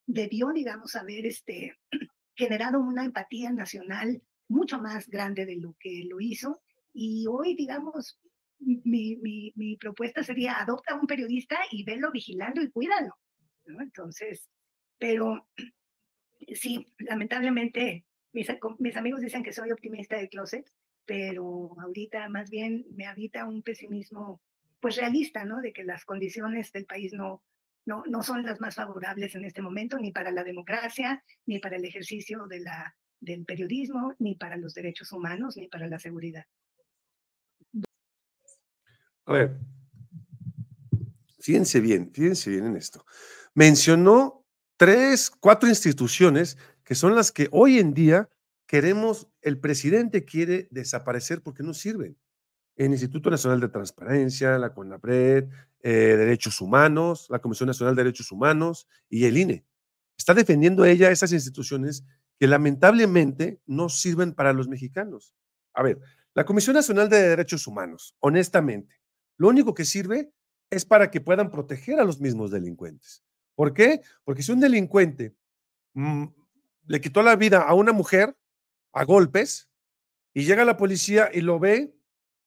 debió, 0.06 0.52
digamos, 0.52 0.94
haber 0.94 1.26
este, 1.26 1.76
generado 2.36 2.78
una 2.78 3.04
empatía 3.04 3.50
nacional 3.50 4.22
mucho 4.48 4.78
más 4.80 5.08
grande 5.08 5.46
de 5.46 5.56
lo 5.56 5.74
que 5.78 6.04
lo 6.08 6.20
hizo. 6.20 6.62
Y 6.92 7.26
hoy, 7.28 7.54
digamos, 7.54 8.18
mi, 8.58 9.16
mi, 9.16 9.76
propuesta 9.76 10.22
sería 10.22 10.60
adopta 10.60 10.94
a 10.94 11.00
un 11.00 11.06
periodista 11.06 11.58
y 11.70 11.84
velo 11.84 12.10
vigilando 12.10 12.62
y 12.62 12.70
cuídalo. 12.70 13.14
Entonces, 13.66 14.48
pero 14.98 15.46
sí, 16.54 16.86
lamentablemente 16.98 18.04
mis, 18.32 18.48
mis 18.78 18.96
amigos 18.96 19.20
dicen 19.20 19.42
que 19.42 19.52
soy 19.52 19.72
optimista 19.72 20.16
de 20.16 20.28
closet, 20.28 20.70
pero 21.04 21.76
ahorita 21.80 22.28
más 22.28 22.50
bien 22.50 22.86
me 22.94 23.06
habita 23.06 23.46
un 23.46 23.62
pesimismo 23.62 24.40
pues 24.80 24.96
realista, 24.96 25.44
¿no? 25.44 25.60
De 25.60 25.72
que 25.72 25.84
las 25.84 26.04
condiciones 26.04 26.72
del 26.72 26.86
país 26.86 27.12
no, 27.12 27.42
no, 27.84 28.04
no 28.06 28.22
son 28.22 28.44
las 28.44 28.60
más 28.60 28.74
favorables 28.74 29.34
en 29.34 29.44
este 29.44 29.62
momento, 29.62 29.98
ni 29.98 30.12
para 30.12 30.30
la 30.30 30.44
democracia, 30.44 31.22
ni 31.46 31.58
para 31.58 31.76
el 31.76 31.84
ejercicio 31.84 32.46
de 32.46 32.60
la, 32.60 32.94
del 33.20 33.44
periodismo, 33.44 34.14
ni 34.18 34.34
para 34.34 34.56
los 34.56 34.74
derechos 34.74 35.12
humanos, 35.12 35.56
ni 35.56 35.68
para 35.68 35.86
la 35.86 35.98
seguridad. 35.98 36.44
A 39.24 39.32
ver, 39.32 39.58
fíjense 41.40 41.80
bien, 41.80 42.12
fíjense 42.12 42.50
bien 42.50 42.66
en 42.66 42.76
esto 42.76 43.04
mencionó 43.56 44.44
tres, 44.76 45.30
cuatro 45.30 45.68
instituciones 45.68 46.58
que 46.84 46.94
son 46.94 47.16
las 47.16 47.32
que 47.32 47.48
hoy 47.50 47.78
en 47.78 47.94
día 47.94 48.28
queremos, 48.66 49.28
el 49.40 49.58
presidente 49.58 50.24
quiere 50.24 50.68
desaparecer 50.70 51.42
porque 51.42 51.62
no 51.62 51.72
sirven. 51.72 52.16
El 52.76 52.92
Instituto 52.92 53.30
Nacional 53.30 53.58
de 53.60 53.68
Transparencia, 53.68 54.58
la 54.58 54.74
CONAPRED, 54.74 55.48
eh, 55.80 55.90
Derechos 55.90 56.60
Humanos, 56.60 57.26
la 57.30 57.38
Comisión 57.38 57.68
Nacional 57.68 57.96
de 57.96 58.04
Derechos 58.04 58.30
Humanos 58.30 58.86
y 59.08 59.24
el 59.24 59.38
INE. 59.38 59.64
Está 60.18 60.34
defendiendo 60.34 60.84
ella 60.84 61.10
esas 61.10 61.32
instituciones 61.32 62.04
que 62.38 62.46
lamentablemente 62.46 63.60
no 63.66 63.88
sirven 63.88 64.34
para 64.34 64.52
los 64.52 64.68
mexicanos. 64.68 65.34
A 65.74 65.82
ver, 65.82 65.98
la 66.34 66.44
Comisión 66.44 66.74
Nacional 66.74 67.08
de 67.08 67.28
Derechos 67.28 67.66
Humanos, 67.66 68.14
honestamente, 68.20 68.96
lo 69.38 69.48
único 69.48 69.74
que 69.74 69.84
sirve 69.84 70.32
es 70.70 70.84
para 70.84 71.10
que 71.10 71.20
puedan 71.20 71.50
proteger 71.50 72.00
a 72.00 72.04
los 72.04 72.20
mismos 72.20 72.50
delincuentes. 72.50 73.24
¿Por 73.54 73.72
qué? 73.72 74.02
Porque 74.24 74.42
si 74.42 74.52
un 74.52 74.60
delincuente 74.60 75.34
mm, 75.94 76.24
le 76.86 77.00
quitó 77.00 77.22
la 77.22 77.36
vida 77.36 77.62
a 77.62 77.74
una 77.74 77.92
mujer 77.92 78.36
a 78.92 79.04
golpes 79.04 79.70
y 80.34 80.44
llega 80.44 80.64
la 80.64 80.76
policía 80.76 81.30
y 81.32 81.40
lo 81.40 81.58
ve 81.58 81.94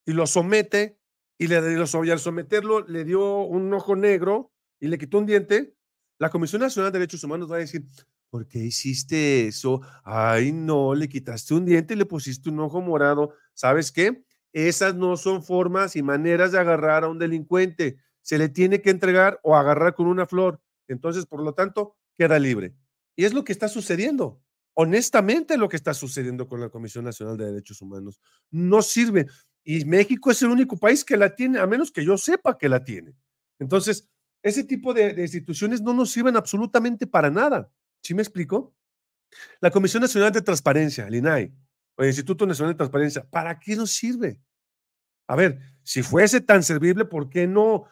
y 0.05 0.13
lo 0.13 0.27
somete 0.27 0.99
y, 1.37 1.47
le, 1.47 1.55
y 1.73 2.09
al 2.11 2.19
someterlo 2.19 2.81
le 2.81 3.05
dio 3.05 3.41
un 3.41 3.73
ojo 3.73 3.95
negro 3.95 4.51
y 4.79 4.87
le 4.87 4.97
quitó 4.97 5.17
un 5.17 5.25
diente, 5.25 5.75
la 6.19 6.29
Comisión 6.29 6.61
Nacional 6.61 6.91
de 6.91 6.99
Derechos 6.99 7.23
Humanos 7.23 7.51
va 7.51 7.55
a 7.55 7.59
decir, 7.59 7.85
¿por 8.29 8.47
qué 8.47 8.59
hiciste 8.59 9.47
eso? 9.47 9.81
Ay, 10.03 10.51
no, 10.51 10.95
le 10.95 11.09
quitaste 11.09 11.53
un 11.53 11.65
diente 11.65 11.93
y 11.93 11.97
le 11.97 12.05
pusiste 12.05 12.49
un 12.49 12.59
ojo 12.59 12.81
morado. 12.81 13.33
¿Sabes 13.53 13.91
qué? 13.91 14.23
Esas 14.53 14.95
no 14.95 15.17
son 15.17 15.43
formas 15.43 15.95
y 15.95 16.03
maneras 16.03 16.51
de 16.51 16.59
agarrar 16.59 17.03
a 17.03 17.09
un 17.09 17.19
delincuente. 17.19 17.97
Se 18.21 18.37
le 18.37 18.49
tiene 18.49 18.81
que 18.81 18.89
entregar 18.89 19.39
o 19.43 19.55
agarrar 19.55 19.93
con 19.93 20.07
una 20.07 20.25
flor. 20.25 20.61
Entonces, 20.87 21.25
por 21.25 21.41
lo 21.41 21.53
tanto, 21.53 21.95
queda 22.17 22.39
libre. 22.39 22.75
Y 23.15 23.25
es 23.25 23.33
lo 23.33 23.43
que 23.43 23.51
está 23.51 23.67
sucediendo. 23.67 24.41
Honestamente, 24.73 25.57
lo 25.57 25.67
que 25.67 25.75
está 25.75 25.93
sucediendo 25.93 26.47
con 26.47 26.61
la 26.61 26.69
Comisión 26.69 27.03
Nacional 27.05 27.37
de 27.37 27.45
Derechos 27.45 27.81
Humanos. 27.81 28.21
No 28.49 28.81
sirve. 28.81 29.27
Y 29.63 29.85
México 29.85 30.31
es 30.31 30.41
el 30.41 30.49
único 30.49 30.77
país 30.77 31.03
que 31.03 31.17
la 31.17 31.35
tiene, 31.35 31.59
a 31.59 31.67
menos 31.67 31.91
que 31.91 32.03
yo 32.03 32.17
sepa 32.17 32.57
que 32.57 32.69
la 32.69 32.83
tiene. 32.83 33.13
Entonces, 33.59 34.09
ese 34.41 34.63
tipo 34.63 34.93
de, 34.93 35.21
instituciones 35.21 35.81
no 35.81 35.93
nos 35.93 36.11
sirven 36.11 36.37
absolutamente 36.37 37.05
para 37.05 37.29
nada. 37.29 37.69
¿Sí 38.01 38.13
me 38.13 38.21
explico? 38.21 38.75
La 39.61 39.71
Comisión 39.71 40.01
Nacional 40.01 40.31
de 40.31 40.41
Transparencia, 40.41 41.07
el 41.07 41.15
INAI, 41.15 41.53
o 41.95 42.01
el 42.01 42.07
Instituto 42.07 42.45
Nacional 42.45 42.73
de 42.73 42.77
Transparencia, 42.77 43.29
¿para 43.29 43.59
qué 43.59 43.75
nos 43.75 43.91
sirve? 43.91 44.41
A 45.27 45.35
ver, 45.35 45.59
si 45.83 46.01
fuese 46.01 46.41
tan 46.41 46.63
servible, 46.63 47.05
¿por 47.05 47.29
qué 47.29 47.45
no 47.45 47.85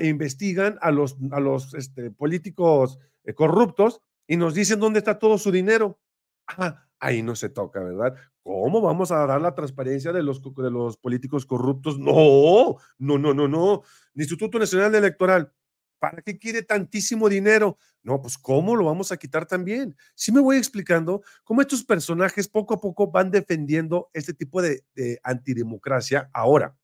investigan 0.00 0.78
a 0.80 0.90
los, 0.90 1.16
a 1.30 1.40
los 1.40 1.74
este, 1.74 2.10
políticos 2.10 2.98
eh, 3.24 3.34
corruptos 3.34 4.00
y 4.26 4.36
nos 4.36 4.54
dicen 4.54 4.80
dónde 4.80 5.00
está 5.00 5.18
todo 5.18 5.36
su 5.36 5.50
dinero? 5.50 6.00
Ah, 6.46 6.86
ahí 6.98 7.22
no 7.22 7.36
se 7.36 7.50
toca, 7.50 7.80
¿verdad? 7.80 8.14
¿Cómo 8.42 8.80
vamos 8.80 9.12
a 9.12 9.26
dar 9.26 9.40
la 9.42 9.54
transparencia 9.54 10.12
de 10.12 10.22
los, 10.22 10.42
de 10.42 10.70
los 10.70 10.96
políticos 10.96 11.44
corruptos? 11.44 11.98
No, 11.98 12.76
no, 12.98 13.18
no, 13.18 13.34
no, 13.34 13.48
no. 13.48 13.82
Instituto 14.14 14.58
Nacional 14.58 14.94
Electoral, 14.94 15.52
¿para 15.98 16.22
qué 16.22 16.38
quiere 16.38 16.62
tantísimo 16.62 17.28
dinero? 17.28 17.78
No, 18.02 18.20
pues 18.20 18.38
¿cómo 18.38 18.76
lo 18.76 18.84
vamos 18.84 19.12
a 19.12 19.16
quitar 19.16 19.46
también? 19.46 19.96
Sí 20.14 20.32
me 20.32 20.40
voy 20.40 20.56
explicando 20.56 21.22
cómo 21.44 21.60
estos 21.60 21.84
personajes 21.84 22.48
poco 22.48 22.74
a 22.74 22.80
poco 22.80 23.10
van 23.10 23.30
defendiendo 23.30 24.10
este 24.12 24.34
tipo 24.34 24.62
de, 24.62 24.84
de 24.94 25.20
antidemocracia. 25.22 26.30
Ahora, 26.32 26.76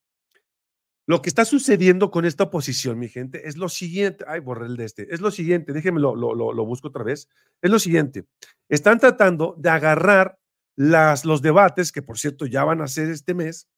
lo 1.06 1.20
que 1.20 1.28
está 1.28 1.44
sucediendo 1.44 2.10
con 2.10 2.24
esta 2.24 2.44
oposición, 2.44 2.98
mi 2.98 3.08
gente, 3.08 3.46
es 3.46 3.56
lo 3.58 3.68
siguiente. 3.68 4.24
Ay, 4.26 4.40
borré 4.40 4.66
el 4.66 4.76
de 4.76 4.84
este. 4.86 5.14
Es 5.14 5.20
lo 5.20 5.30
siguiente, 5.30 5.72
déjenme 5.72 6.00
lo, 6.00 6.14
lo, 6.14 6.64
busco 6.64 6.88
otra 6.88 7.04
vez. 7.04 7.28
Es 7.60 7.70
lo 7.70 7.78
siguiente. 7.78 8.24
Están 8.70 8.98
tratando 8.98 9.54
de 9.58 9.68
agarrar 9.68 10.38
las, 10.76 11.26
los 11.26 11.42
debates, 11.42 11.92
que 11.92 12.00
por 12.00 12.18
cierto 12.18 12.46
ya 12.46 12.64
van 12.64 12.80
a 12.80 12.88
ser 12.88 13.10
este 13.10 13.34
mes. 13.34 13.68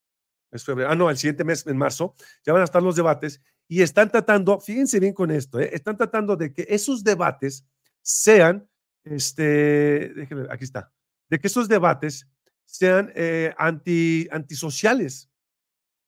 Es 0.52 0.64
febrero. 0.64 0.90
Ah, 0.90 0.94
no, 0.94 1.10
el 1.10 1.16
siguiente 1.16 1.42
mes, 1.42 1.66
en 1.66 1.76
marzo, 1.76 2.14
ya 2.44 2.52
van 2.52 2.62
a 2.62 2.64
estar 2.64 2.82
los 2.82 2.94
debates. 2.94 3.42
Y 3.68 3.82
están 3.82 4.10
tratando, 4.10 4.60
fíjense 4.60 5.00
bien 5.00 5.12
con 5.12 5.30
esto, 5.30 5.58
¿eh? 5.58 5.70
están 5.72 5.96
tratando 5.96 6.36
de 6.36 6.52
que 6.52 6.66
esos 6.68 7.02
debates 7.02 7.66
sean, 8.02 8.68
este, 9.04 10.12
déjenme, 10.14 10.46
aquí 10.50 10.64
está, 10.64 10.92
de 11.28 11.38
que 11.38 11.48
esos 11.48 11.68
debates 11.68 12.28
sean 12.64 13.12
eh, 13.14 13.54
anti, 13.58 14.28
antisociales 14.30 15.30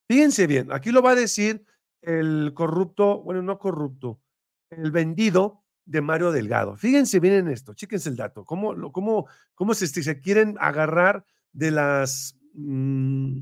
Fíjense 0.08 0.46
bien, 0.46 0.72
aquí 0.72 0.90
lo 0.90 1.02
va 1.02 1.10
a 1.10 1.14
decir 1.14 1.66
el 2.00 2.52
corrupto, 2.54 3.22
bueno, 3.22 3.42
no 3.42 3.58
corrupto, 3.58 4.22
el 4.70 4.90
vendido 4.90 5.64
de 5.84 6.00
Mario 6.00 6.32
Delgado. 6.32 6.76
Fíjense 6.76 7.20
bien 7.20 7.34
en 7.34 7.48
esto, 7.48 7.74
chíquense 7.74 8.08
el 8.08 8.16
dato, 8.16 8.44
cómo, 8.44 8.90
cómo, 8.90 9.26
cómo 9.54 9.74
se, 9.74 9.86
se 9.86 10.20
quieren 10.20 10.56
agarrar 10.60 11.26
de 11.52 11.70
las 11.70 12.38
mm, 12.54 13.38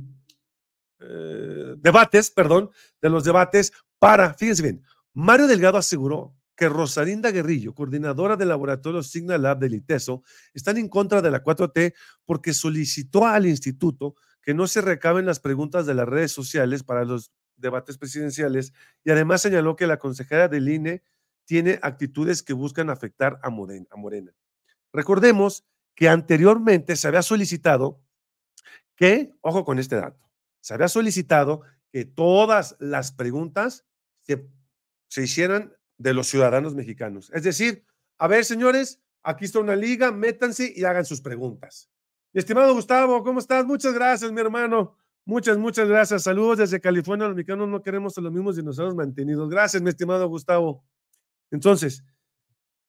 eh, 0.98 1.74
debates, 1.78 2.32
perdón, 2.32 2.70
de 3.00 3.10
los 3.10 3.22
debates 3.22 3.72
para, 3.98 4.34
fíjense 4.34 4.62
bien, 4.62 4.82
Mario 5.12 5.46
Delgado 5.46 5.78
aseguró 5.78 6.34
que 6.56 6.68
Rosalinda 6.68 7.30
Guerrillo, 7.30 7.74
coordinadora 7.74 8.36
del 8.36 8.48
laboratorio 8.48 9.02
Signal 9.02 9.42
Lab 9.42 9.58
del 9.58 9.74
ITESO, 9.74 10.22
están 10.54 10.78
en 10.78 10.88
contra 10.88 11.20
de 11.20 11.30
la 11.30 11.42
4T 11.42 11.94
porque 12.24 12.54
solicitó 12.54 13.26
al 13.26 13.46
instituto 13.46 14.14
que 14.42 14.54
no 14.54 14.66
se 14.66 14.80
recaben 14.80 15.26
las 15.26 15.40
preguntas 15.40 15.86
de 15.86 15.94
las 15.94 16.08
redes 16.08 16.32
sociales 16.32 16.82
para 16.82 17.04
los 17.04 17.30
debates 17.56 17.98
presidenciales 17.98 18.72
y 19.04 19.10
además 19.10 19.42
señaló 19.42 19.76
que 19.76 19.86
la 19.86 19.98
consejera 19.98 20.48
del 20.48 20.68
INE 20.68 21.02
tiene 21.44 21.78
actitudes 21.82 22.42
que 22.42 22.52
buscan 22.52 22.90
afectar 22.90 23.38
a 23.42 23.50
Morena. 23.50 23.86
A 23.90 23.96
Morena. 23.96 24.32
Recordemos 24.92 25.64
que 25.94 26.08
anteriormente 26.08 26.96
se 26.96 27.08
había 27.08 27.22
solicitado 27.22 28.02
que, 28.96 29.32
ojo 29.40 29.64
con 29.64 29.78
este 29.78 29.96
dato, 29.96 30.30
se 30.60 30.74
había 30.74 30.88
solicitado 30.88 31.62
que 31.96 32.04
todas 32.04 32.76
las 32.78 33.10
preguntas 33.10 33.86
se, 34.20 34.46
se 35.08 35.22
hicieran 35.22 35.74
de 35.96 36.12
los 36.12 36.26
ciudadanos 36.26 36.74
mexicanos. 36.74 37.30
Es 37.32 37.42
decir, 37.42 37.86
a 38.18 38.28
ver, 38.28 38.44
señores, 38.44 39.00
aquí 39.22 39.46
está 39.46 39.60
una 39.60 39.76
liga, 39.76 40.12
métanse 40.12 40.70
y 40.76 40.84
hagan 40.84 41.06
sus 41.06 41.22
preguntas. 41.22 41.88
Estimado 42.34 42.74
Gustavo, 42.74 43.24
¿cómo 43.24 43.38
estás? 43.38 43.64
Muchas 43.64 43.94
gracias, 43.94 44.30
mi 44.30 44.42
hermano. 44.42 44.94
Muchas, 45.24 45.56
muchas 45.56 45.88
gracias. 45.88 46.24
Saludos 46.24 46.58
desde 46.58 46.82
California. 46.82 47.28
Los 47.28 47.36
mexicanos 47.36 47.66
no 47.66 47.82
queremos 47.82 48.18
a 48.18 48.20
los 48.20 48.30
mismos 48.30 48.56
dinosaurios 48.56 48.94
mantenidos. 48.94 49.48
Gracias, 49.48 49.82
mi 49.82 49.88
estimado 49.88 50.28
Gustavo. 50.28 50.84
Entonces, 51.50 52.04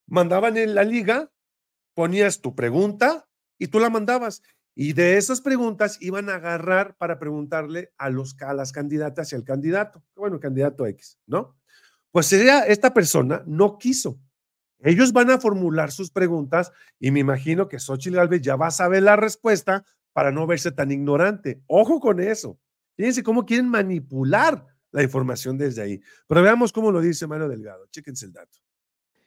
mandaban 0.05 0.57
en 0.57 0.75
la 0.75 0.83
liga, 0.83 1.31
ponías 1.93 2.41
tu 2.41 2.53
pregunta 2.55 3.25
y 3.57 3.67
tú 3.67 3.79
la 3.79 3.89
mandabas. 3.89 4.43
Y 4.79 4.93
de 4.93 5.17
esas 5.17 5.41
preguntas 5.41 5.97
iban 6.01 6.29
a 6.29 6.35
agarrar 6.35 6.95
para 6.97 7.17
preguntarle 7.17 7.91
a, 7.97 8.11
los, 8.11 8.39
a 8.39 8.53
las 8.53 8.71
candidatas 8.71 9.31
y 9.31 9.35
al 9.35 9.43
candidato. 9.43 10.03
Bueno, 10.15 10.39
candidato 10.39 10.85
X, 10.85 11.17
¿no? 11.25 11.57
Pues 12.11 12.27
sería, 12.27 12.59
esta 12.59 12.93
persona 12.93 13.43
no 13.47 13.79
quiso. 13.79 14.19
Ellos 14.81 15.13
van 15.13 15.31
a 15.31 15.39
formular 15.39 15.91
sus 15.91 16.11
preguntas 16.11 16.71
y 16.99 17.09
me 17.09 17.21
imagino 17.21 17.67
que 17.67 17.79
Xochitl 17.79 18.17
Galvez 18.17 18.43
ya 18.43 18.55
va 18.55 18.67
a 18.67 18.71
saber 18.71 19.01
la 19.01 19.15
respuesta 19.15 19.83
para 20.13 20.31
no 20.31 20.45
verse 20.45 20.71
tan 20.71 20.91
ignorante. 20.91 21.63
Ojo 21.65 21.99
con 21.99 22.19
eso. 22.19 22.59
Fíjense 22.97 23.23
cómo 23.23 23.47
quieren 23.47 23.67
manipular 23.67 24.63
la 24.91 25.01
información 25.01 25.57
desde 25.57 25.81
ahí. 25.81 25.99
Pero 26.27 26.43
veamos 26.43 26.71
cómo 26.71 26.91
lo 26.91 27.01
dice 27.01 27.25
Mario 27.25 27.47
Delgado. 27.49 27.87
Chéquense 27.87 28.27
el 28.27 28.33
dato. 28.33 28.59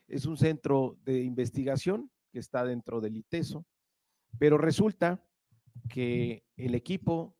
Es 0.07 0.26
un 0.26 0.37
centro 0.37 0.97
de 1.02 1.23
investigación 1.23 2.09
que 2.30 2.38
está 2.38 2.64
dentro 2.64 3.00
del 3.00 3.16
ITESO, 3.16 3.66
pero 4.38 4.57
resulta 4.57 5.21
que 5.89 6.45
el 6.57 6.75
equipo 6.75 7.37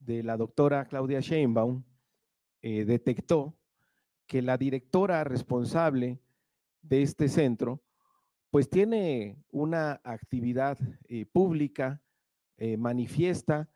de 0.00 0.22
la 0.22 0.36
doctora 0.36 0.86
Claudia 0.86 1.20
Sheinbaum 1.20 1.84
eh, 2.60 2.84
detectó 2.84 3.56
que 4.26 4.42
la 4.42 4.56
directora 4.56 5.24
responsable 5.24 6.20
de 6.80 7.02
este 7.02 7.28
centro, 7.28 7.82
pues 8.50 8.68
tiene 8.68 9.36
una 9.50 10.00
actividad 10.04 10.78
eh, 11.08 11.26
pública 11.26 12.02
eh, 12.56 12.76
manifiesta 12.76 13.68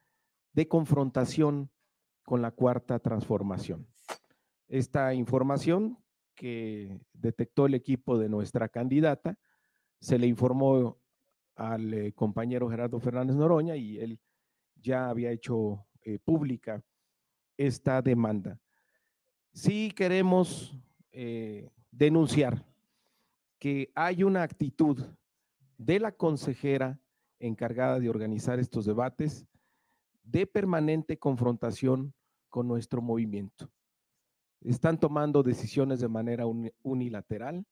de 0.53 0.69
confrontación 0.69 1.71
con 2.25 2.43
la 2.43 2.51
cuarta 2.51 2.99
transformación. 2.99 3.87
Esta 4.69 5.15
información 5.15 5.99
que 6.35 7.01
detectó 7.13 7.67
el 7.67 7.75
equipo 7.75 8.19
de 8.19 8.29
nuestra 8.29 8.69
candidata, 8.69 9.39
se 10.01 10.19
le 10.19 10.27
informó 10.27 10.99
al 11.57 11.93
eh, 11.93 12.13
compañero 12.13 12.71
Gerardo 12.71 13.01
Fernández 13.01 13.37
Noroña 13.37 13.75
y 13.77 13.99
él 13.99 14.21
ya 14.77 15.09
había 15.09 15.33
hecho 15.33 15.85
pública 16.25 16.81
esta 17.57 18.01
demanda. 18.01 18.61
Sí 19.53 19.91
queremos 19.91 20.79
denunciar 21.91 22.65
que 23.59 23.91
hay 23.97 24.23
una 24.23 24.45
actitud 24.45 25.03
de 25.79 25.99
la 25.99 26.13
consejera 26.13 27.01
encargada 27.39 27.99
de 27.99 28.09
organizar 28.09 28.59
estos 28.59 28.85
debates 28.85 29.47
de 30.23 30.47
permanente 30.47 31.19
confrontación 31.19 32.15
con 32.49 32.67
nuestro 32.67 33.01
movimiento. 33.01 33.71
Están 34.61 34.99
tomando 34.99 35.43
decisiones 35.43 36.01
de 36.01 36.09
manera 36.09 36.45
unilateral 36.83 37.65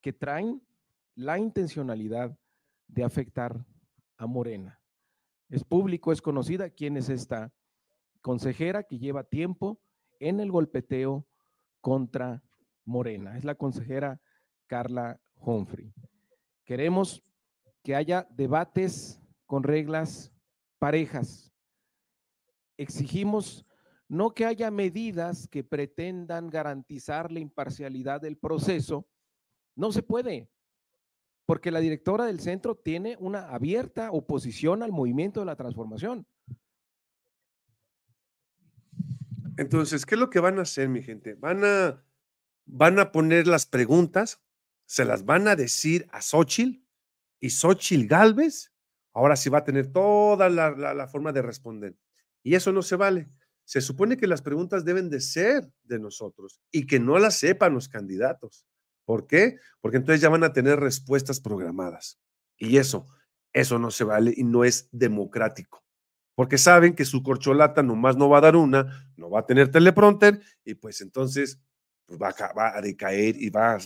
que 0.00 0.12
traen 0.12 0.62
la 1.14 1.38
intencionalidad 1.38 2.36
de 2.92 3.04
afectar 3.04 3.64
a 4.16 4.26
Morena. 4.26 4.80
Es 5.48 5.64
público, 5.64 6.12
es 6.12 6.22
conocida 6.22 6.70
quién 6.70 6.96
es 6.96 7.08
esta 7.08 7.52
consejera 8.20 8.82
que 8.84 8.98
lleva 8.98 9.24
tiempo 9.24 9.80
en 10.18 10.40
el 10.40 10.50
golpeteo 10.52 11.26
contra 11.80 12.42
Morena. 12.84 13.36
Es 13.36 13.44
la 13.44 13.54
consejera 13.54 14.20
Carla 14.66 15.20
Humphrey. 15.36 15.92
Queremos 16.64 17.22
que 17.82 17.96
haya 17.96 18.26
debates 18.30 19.20
con 19.46 19.62
reglas 19.62 20.32
parejas. 20.78 21.52
Exigimos 22.76 23.66
no 24.08 24.30
que 24.30 24.44
haya 24.44 24.70
medidas 24.70 25.46
que 25.46 25.62
pretendan 25.62 26.50
garantizar 26.50 27.30
la 27.30 27.40
imparcialidad 27.40 28.20
del 28.20 28.36
proceso. 28.36 29.06
No 29.76 29.92
se 29.92 30.02
puede, 30.02 30.50
porque 31.50 31.72
la 31.72 31.80
directora 31.80 32.26
del 32.26 32.38
centro 32.38 32.76
tiene 32.76 33.16
una 33.18 33.48
abierta 33.48 34.12
oposición 34.12 34.84
al 34.84 34.92
movimiento 34.92 35.40
de 35.40 35.46
la 35.46 35.56
transformación. 35.56 36.24
Entonces, 39.56 40.06
¿qué 40.06 40.14
es 40.14 40.20
lo 40.20 40.30
que 40.30 40.38
van 40.38 40.60
a 40.60 40.62
hacer, 40.62 40.88
mi 40.88 41.02
gente? 41.02 41.34
Van 41.34 41.64
a, 41.64 42.04
van 42.66 43.00
a 43.00 43.10
poner 43.10 43.48
las 43.48 43.66
preguntas 43.66 44.40
se 44.86 45.04
las 45.04 45.24
van 45.24 45.48
a 45.48 45.56
decir 45.56 46.06
a 46.12 46.22
Xochitl 46.22 46.84
y 47.40 47.50
Xochitl 47.50 48.06
Galvez, 48.06 48.72
ahora 49.12 49.34
sí 49.34 49.50
va 49.50 49.58
a 49.58 49.64
tener 49.64 49.90
toda 49.90 50.48
la, 50.48 51.08
forma 51.08 51.32
de 51.32 51.42
responder. 51.42 51.96
Y 52.44 52.54
eso 52.54 52.70
no 52.70 52.82
se 52.82 52.94
vale. 52.94 53.28
Se 53.64 53.80
supone 53.80 54.16
que 54.16 54.28
las 54.28 54.40
preguntas 54.40 54.84
deben 54.84 55.10
de 55.10 55.20
ser 55.20 55.68
de 55.82 55.98
nosotros 55.98 56.60
y 56.70 56.86
que 56.86 57.00
no 57.00 57.18
las 57.18 57.38
sepan 57.38 57.74
los 57.74 57.88
candidatos. 57.88 58.68
¿Por 59.10 59.26
qué? 59.26 59.56
Porque 59.80 59.96
entonces 59.96 60.20
ya 60.20 60.28
van 60.28 60.44
a 60.44 60.52
tener 60.52 60.78
respuestas 60.78 61.40
programadas. 61.40 62.20
Y 62.56 62.76
eso, 62.76 63.06
eso 63.52 63.76
no 63.76 63.90
se 63.90 64.04
vale 64.04 64.32
y 64.36 64.44
no 64.44 64.62
es 64.62 64.88
democrático. 64.92 65.84
Porque 66.36 66.58
saben 66.58 66.94
que 66.94 67.04
su 67.04 67.20
corcholata 67.24 67.82
nomás 67.82 68.16
no 68.16 68.28
va 68.28 68.38
a 68.38 68.42
dar 68.42 68.54
una, 68.54 69.10
no 69.16 69.28
va 69.28 69.40
a 69.40 69.46
tener 69.46 69.68
teleprompter 69.68 70.40
y 70.64 70.74
pues 70.74 71.00
entonces 71.00 71.60
pues 72.06 72.20
va, 72.22 72.28
a, 72.28 72.52
va 72.52 72.80
decaer 72.80 73.34
y 73.36 73.50
va 73.50 73.78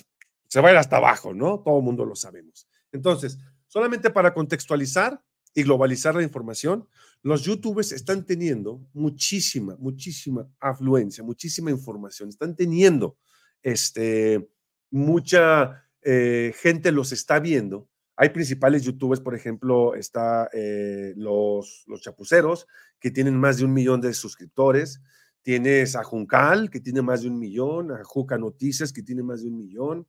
se 0.47 0.61
va 0.61 0.69
a 0.69 0.73
ir 0.73 0.77
hasta 0.77 0.99
abajo, 0.99 1.33
¿no? 1.33 1.61
Todo 1.61 1.79
el 1.79 1.85
mundo 1.85 2.05
lo 2.05 2.17
sabemos. 2.17 2.69
Entonces, 2.93 3.39
solamente 3.67 4.11
para 4.11 4.35
contextualizar 4.35 5.23
y 5.55 5.63
globalizar 5.63 6.15
la 6.15 6.23
información, 6.23 6.87
los 7.23 7.45
youtubers 7.45 7.93
están 7.93 8.27
teniendo 8.27 8.87
muchísima, 8.93 9.75
muchísima 9.79 10.47
afluencia, 10.61 11.25
muchísima 11.25 11.71
información, 11.71 12.29
están 12.29 12.55
teniendo 12.55 13.17
este, 13.63 14.47
mucha 14.95 15.85
eh, 16.03 16.55
gente 16.57 16.93
los 16.93 17.11
está 17.11 17.41
viendo. 17.41 17.89
Hay 18.17 18.29
principales 18.29 18.85
youtubers, 18.85 19.21
por 19.21 19.35
ejemplo, 19.35 19.97
está 19.97 20.49
eh, 20.53 21.15
los, 21.17 21.83
los 21.89 22.01
chapuceros, 22.01 22.69
que 23.01 23.11
tienen 23.11 23.37
más 23.37 23.59
de 23.59 23.65
un 23.65 23.75
millón 23.75 24.01
de 24.01 24.15
suscriptores. 24.15 25.01
Tienes 25.43 25.97
a 25.97 26.05
Juncal, 26.05 26.71
que 26.71 26.79
tiene 26.79 27.03
más 27.03 27.23
de 27.23 27.29
un 27.29 27.41
millón, 27.41 27.91
a 27.91 28.05
Juca 28.05 28.39
Noticias, 28.39 28.93
que 28.93 29.03
tiene 29.03 29.25
más 29.25 29.43
de 29.43 29.49
un 29.49 29.57
millón. 29.57 30.07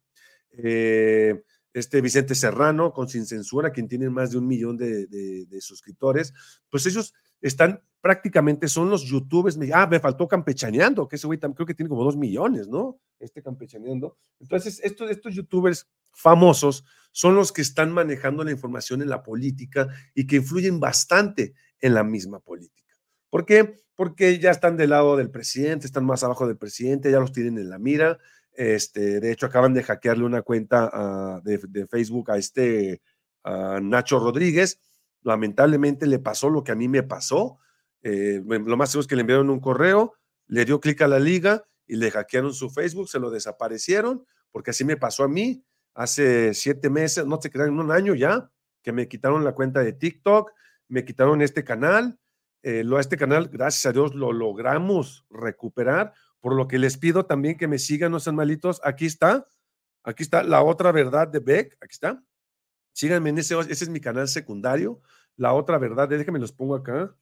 Eh, 0.51 1.41
este 1.75 1.99
Vicente 1.99 2.35
Serrano 2.35 2.93
con 2.93 3.09
Sin 3.09 3.25
Censura, 3.25 3.71
quien 3.71 3.89
tiene 3.89 4.09
más 4.09 4.31
de 4.31 4.37
un 4.37 4.47
millón 4.47 4.77
de, 4.77 5.45
suscriptores, 5.59 6.33
pues 6.69 6.85
ellos 6.85 7.13
están 7.41 7.83
prácticamente, 7.99 8.69
son 8.69 8.89
los 8.89 9.03
youtubers, 9.03 9.59
ah, 9.73 9.85
me 9.85 9.99
faltó 9.99 10.25
campechaneando, 10.27 11.07
que 11.07 11.17
ese 11.17 11.27
güey 11.27 11.37
creo 11.37 11.65
que 11.65 11.73
tiene 11.73 11.89
como 11.89 12.05
dos 12.05 12.15
millones, 12.15 12.69
¿no? 12.69 13.01
Este 13.19 13.41
campechaneando. 13.41 14.17
Entonces, 14.39 14.79
estos, 14.83 15.11
estos 15.11 15.35
youtubers 15.35 15.89
famosos 16.13 16.85
son 17.11 17.35
los 17.35 17.51
que 17.51 17.61
están 17.61 17.91
manejando 17.91 18.45
la 18.45 18.51
información 18.51 19.01
en 19.01 19.09
la 19.09 19.21
política 19.21 19.89
y 20.13 20.27
que 20.27 20.37
influyen 20.37 20.79
bastante 20.79 21.55
en 21.81 21.93
la 21.93 22.05
misma 22.05 22.39
política. 22.39 22.93
¿Por 23.29 23.45
qué? 23.45 23.83
Porque 23.95 24.39
ya 24.39 24.51
están 24.51 24.77
del 24.77 24.91
lado 24.91 25.17
del 25.17 25.29
presidente, 25.29 25.87
están 25.87 26.05
más 26.05 26.23
abajo 26.23 26.47
del 26.47 26.57
presidente, 26.57 27.11
ya 27.11 27.19
los 27.19 27.33
tienen 27.33 27.57
en 27.57 27.69
la 27.69 27.79
mira, 27.79 28.17
este, 28.55 29.19
de 29.19 29.31
hecho, 29.31 29.45
acaban 29.45 29.73
de 29.73 29.83
hackearle 29.83 30.23
una 30.23 30.41
cuenta 30.41 31.41
de, 31.43 31.87
Facebook 31.87 32.31
a 32.31 32.37
este 32.37 33.01
Nacho 33.43 34.19
Rodríguez. 34.19 34.79
Lamentablemente 35.21 36.07
le 36.07 36.19
pasó 36.19 36.49
lo 36.49 36.63
que 36.63 36.71
a 36.71 36.75
mí 36.75 36.87
me 36.87 37.03
pasó. 37.03 37.59
Eh, 38.03 38.41
lo 38.45 38.77
más 38.77 38.91
seguro 38.91 39.01
es 39.01 39.07
que 39.07 39.15
le 39.15 39.21
enviaron 39.21 39.49
un 39.49 39.59
correo, 39.59 40.13
le 40.45 40.63
dio 40.63 40.79
clic 40.79 41.01
a 41.01 41.07
la 41.07 41.19
liga 41.19 41.63
y 41.87 41.95
le 41.95 42.11
hackearon 42.11 42.53
su 42.53 42.69
Facebook, 42.69 43.09
se 43.09 43.19
lo 43.19 43.31
desaparecieron, 43.31 44.23
porque 44.51 44.71
así 44.71 44.85
me 44.85 44.97
pasó 44.97 45.23
a 45.23 45.27
mí 45.27 45.63
hace 45.95 46.53
siete 46.53 46.91
meses, 46.91 47.25
no 47.25 47.39
se 47.41 47.49
quedan 47.49 47.79
un 47.79 47.91
año 47.91 48.13
ya, 48.13 48.51
que 48.83 48.91
me 48.91 49.07
quitaron 49.07 49.43
la 49.43 49.53
cuenta 49.53 49.81
de 49.81 49.93
TikTok, 49.93 50.51
me 50.87 51.03
quitaron 51.03 51.41
este 51.41 51.63
canal. 51.63 52.19
Eh, 52.61 52.83
lo, 52.83 52.99
este 52.99 53.17
canal, 53.17 53.49
gracias 53.49 53.87
a 53.87 53.91
Dios, 53.91 54.13
lo 54.13 54.31
logramos 54.31 55.25
recuperar 55.29 56.13
por 56.45 56.53
lo 56.53 56.67
que 56.67 56.77
les 56.77 56.95
pido 56.95 57.25
también 57.25 57.57
que 57.57 57.67
me 57.67 57.79
sigan, 57.79 58.11
no 58.11 58.19
sean 58.19 58.35
malitos. 58.35 58.79
Aquí 58.83 59.07
está, 59.07 59.47
Aquí 60.03 60.21
está 60.21 60.43
la 60.43 60.61
otra 60.61 60.91
verdad 60.91 61.27
de 61.27 61.39
Beck. 61.39 61.75
Aquí 61.81 61.93
está. 61.93 62.23
Síganme 62.93 63.31
en 63.31 63.39
ese, 63.39 63.59
ese 63.61 63.85
es 63.85 63.89
mi 63.89 63.99
canal 63.99 64.27
secundario. 64.27 65.01
La 65.37 65.55
otra 65.55 65.79
verdad, 65.79 66.07
déjenme 66.07 66.37
los 66.37 66.51
pongo 66.51 66.75
acá. 66.75 67.15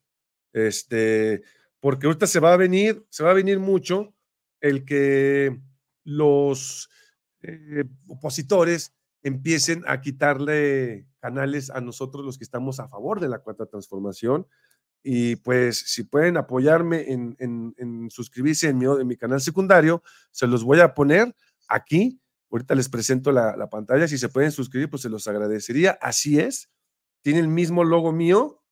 Este, 0.51 1.41
porque 1.79 2.07
ahorita 2.07 2.27
se 2.27 2.41
va 2.41 2.51
a 2.51 2.57
venir, 2.57 3.05
se 3.07 3.23
va 3.23 3.31
a 3.31 3.33
venir 3.33 3.59
mucho 3.59 4.13
el 4.59 4.83
que 4.83 5.57
los 6.03 6.89
eh, 7.43 7.85
opositores 8.07 8.93
empiecen 9.21 9.85
a 9.87 10.01
quitarle 10.01 11.07
canales 11.19 11.69
a 11.69 11.79
nosotros 11.79 12.25
los 12.25 12.37
que 12.37 12.43
estamos 12.43 12.81
a 12.81 12.89
favor 12.89 13.21
de 13.21 13.29
la 13.29 13.39
cuarta 13.39 13.67
transformación. 13.67 14.47
Y 15.03 15.35
pues 15.37 15.77
si 15.77 16.03
pueden 16.03 16.37
apoyarme 16.37 17.05
en, 17.11 18.07
suscribirse 18.09 18.69
en 18.69 18.77
mi, 19.05 19.17
canal 19.17 19.41
secundario, 19.41 20.01
se 20.31 20.47
los 20.47 20.63
voy 20.63 20.79
a 20.79 20.93
poner 20.93 21.35
aquí. 21.67 22.21
Ahorita 22.49 22.75
les 22.75 22.87
presento 22.87 23.31
la, 23.31 23.57
la, 23.57 23.69
pantalla. 23.69 24.07
Si 24.07 24.17
se 24.17 24.29
pueden 24.29 24.51
suscribir, 24.51 24.89
pues 24.89 25.01
se 25.01 25.09
los 25.09 25.27
agradecería. 25.27 25.97
Así 26.01 26.39
es. 26.39 26.69
Tiene 27.21 27.39
el 27.39 27.47
mismo 27.47 27.83
logo 27.83 28.11
mío 28.11 28.63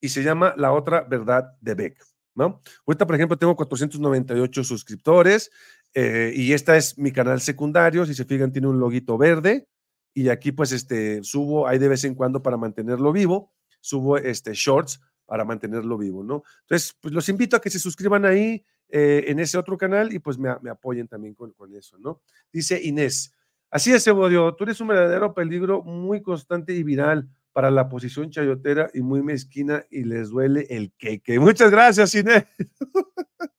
y 0.00 0.10
se 0.10 0.22
llama 0.22 0.54
La 0.56 0.72
Otra 0.72 1.02
Verdad 1.02 1.56
de 1.60 1.74
Beck. 1.74 2.08
¿no? 2.34 2.62
Ahorita, 2.86 3.06
por 3.06 3.16
ejemplo, 3.16 3.36
tengo 3.36 3.56
498 3.56 4.62
suscriptores 4.62 5.50
eh, 5.92 6.32
y 6.34 6.52
esta 6.52 6.76
es 6.76 6.96
mi 6.96 7.10
canal 7.10 7.40
secundario. 7.40 8.06
Si 8.06 8.14
se 8.14 8.24
fijan, 8.24 8.52
tiene 8.52 8.68
un 8.68 8.78
loguito 8.78 9.18
verde 9.18 9.68
y 10.14 10.28
aquí 10.28 10.52
pues 10.52 10.72
este, 10.72 11.22
subo 11.24 11.66
ahí 11.66 11.78
de 11.78 11.88
vez 11.88 12.04
en 12.04 12.14
cuando 12.14 12.42
para 12.42 12.56
mantenerlo 12.56 13.12
vivo. 13.12 13.52
Subo 13.80 14.18
este, 14.18 14.52
shorts 14.54 15.00
para 15.28 15.44
mantenerlo 15.44 15.98
vivo, 15.98 16.24
¿no? 16.24 16.42
Entonces, 16.62 16.96
pues 16.98 17.12
los 17.12 17.28
invito 17.28 17.54
a 17.54 17.60
que 17.60 17.68
se 17.68 17.78
suscriban 17.78 18.24
ahí 18.24 18.64
eh, 18.88 19.24
en 19.26 19.38
ese 19.38 19.58
otro 19.58 19.76
canal 19.76 20.10
y 20.10 20.18
pues 20.18 20.38
me, 20.38 20.48
apoyen 20.48 21.06
también 21.06 21.34
con, 21.34 21.52
eso, 21.74 21.98
¿no? 21.98 22.22
Dice 22.50 22.80
Inés, 22.82 23.34
así 23.70 23.92
es, 23.92 24.06
Evodio, 24.06 24.54
tú 24.54 24.64
eres 24.64 24.80
un 24.80 24.88
verdadero 24.88 25.34
peligro 25.34 25.82
muy 25.82 26.22
constante 26.22 26.72
y 26.72 26.82
viral 26.82 27.28
para 27.52 27.70
la 27.70 27.90
posición 27.90 28.30
chayotera 28.30 28.88
y 28.94 29.02
muy 29.02 29.22
mezquina 29.22 29.84
y 29.90 30.04
les 30.04 30.30
duele 30.30 30.66
el 30.70 30.92
queque. 30.92 31.38
Muchas 31.38 31.70
gracias, 31.70 32.14
Inés. 32.14 32.46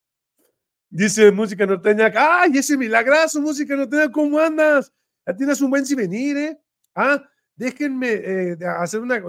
Dice 0.90 1.30
Música 1.30 1.66
Norteña, 1.66 2.12
¡ay, 2.16 2.58
ese 2.58 2.76
milagroso, 2.76 3.40
Música 3.40 3.76
Norteña, 3.76 4.10
¿cómo 4.10 4.40
andas? 4.40 4.92
Ya 5.24 5.36
tienes 5.36 5.60
un 5.60 5.70
buen 5.70 5.86
si 5.86 5.94
venir, 5.94 6.36
¿eh? 6.36 6.60
Ah, 6.96 7.22
déjenme 7.54 8.08
eh, 8.10 8.58
hacer 8.80 8.98
una... 8.98 9.22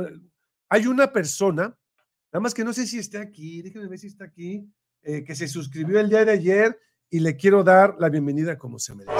Hay 0.70 0.88
una 0.88 1.12
persona 1.12 1.78
Nada 2.34 2.44
más 2.44 2.54
que 2.54 2.64
no 2.64 2.72
sé 2.72 2.88
si 2.88 2.98
está 2.98 3.20
aquí, 3.20 3.62
déjenme 3.62 3.88
ver 3.88 4.00
si 4.00 4.08
está 4.08 4.24
aquí, 4.24 4.66
eh, 5.02 5.26
que 5.26 5.36
se 5.36 5.50
suscribió 5.50 6.00
el 6.00 6.08
día 6.08 6.24
de 6.24 6.32
ayer 6.32 6.80
y 7.10 7.20
le 7.20 7.36
quiero 7.36 7.62
dar 7.62 7.98
la 8.00 8.08
bienvenida 8.08 8.58
como 8.58 8.80
se 8.80 8.96
merece. 8.96 9.18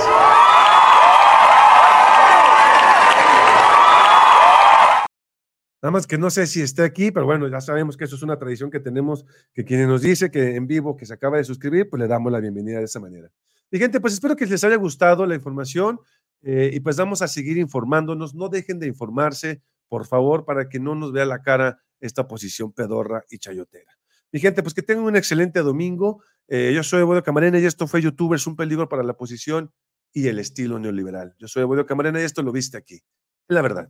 Nada 5.82 5.92
más 5.92 6.08
que 6.08 6.18
no 6.18 6.30
sé 6.30 6.48
si 6.48 6.62
está 6.62 6.86
aquí, 6.86 7.12
pero 7.12 7.26
bueno, 7.26 7.50
ya 7.50 7.60
sabemos 7.60 7.98
que 7.98 8.06
eso 8.06 8.16
es 8.16 8.22
una 8.22 8.38
tradición 8.38 8.72
que 8.72 8.80
tenemos, 8.80 9.26
que 9.54 9.66
quien 9.66 9.86
nos 9.90 10.04
dice 10.04 10.32
que 10.32 10.56
en 10.56 10.66
vivo, 10.66 10.96
que 10.96 11.06
se 11.06 11.14
acaba 11.14 11.36
de 11.36 11.44
suscribir, 11.44 11.90
pues 11.90 12.00
le 12.00 12.08
damos 12.08 12.32
la 12.32 12.40
bienvenida 12.40 12.78
de 12.78 12.86
esa 12.86 13.02
manera. 13.02 13.30
Y 13.72 13.78
gente, 13.78 14.00
pues 14.00 14.14
espero 14.14 14.38
que 14.38 14.46
les 14.46 14.64
haya 14.64 14.78
gustado 14.78 15.26
la 15.26 15.36
información 15.36 16.00
eh, 16.44 16.70
y 16.72 16.80
pues 16.80 16.96
vamos 16.96 17.22
a 17.22 17.28
seguir 17.28 17.58
informándonos. 17.58 18.36
No 18.36 18.48
dejen 18.48 18.80
de 18.80 18.88
informarse, 18.88 19.62
por 19.90 20.06
favor, 20.06 20.46
para 20.46 20.70
que 20.70 20.80
no 20.80 20.96
nos 20.96 21.12
vea 21.12 21.26
la 21.26 21.42
cara 21.42 21.82
esta 22.02 22.28
posición 22.28 22.74
pedorra 22.74 23.24
y 23.30 23.38
chayotera. 23.38 23.98
Mi 24.32 24.40
gente, 24.40 24.64
pues 24.64 24.74
que 24.74 24.82
tengan 24.82 25.06
un 25.06 25.16
excelente 25.16 25.60
domingo. 25.62 26.24
Eh, 26.48 26.72
yo 26.74 26.84
soy 26.84 27.02
Evodio 27.02 27.24
Camarena 27.24 27.60
y 27.60 27.66
esto 27.66 27.88
fue 27.88 28.02
YouTubers, 28.02 28.48
un 28.48 28.56
peligro 28.56 28.90
para 28.90 29.04
la 29.04 29.14
posición 29.14 29.72
y 30.14 30.28
el 30.28 30.40
estilo 30.40 30.80
neoliberal. 30.80 31.36
Yo 31.38 31.48
soy 31.48 31.64
Evodio 31.64 31.86
Camarena 31.86 32.22
y 32.22 32.24
esto 32.24 32.42
lo 32.42 32.52
viste 32.52 32.78
aquí. 32.78 33.02
En 33.48 33.56
la 33.56 33.62
verdad, 33.62 33.90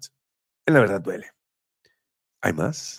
en 0.65 0.73
la 0.73 0.79
verdad 0.79 1.01
duele. 1.01 1.31
¿Hay 2.41 2.53
más? 2.53 2.97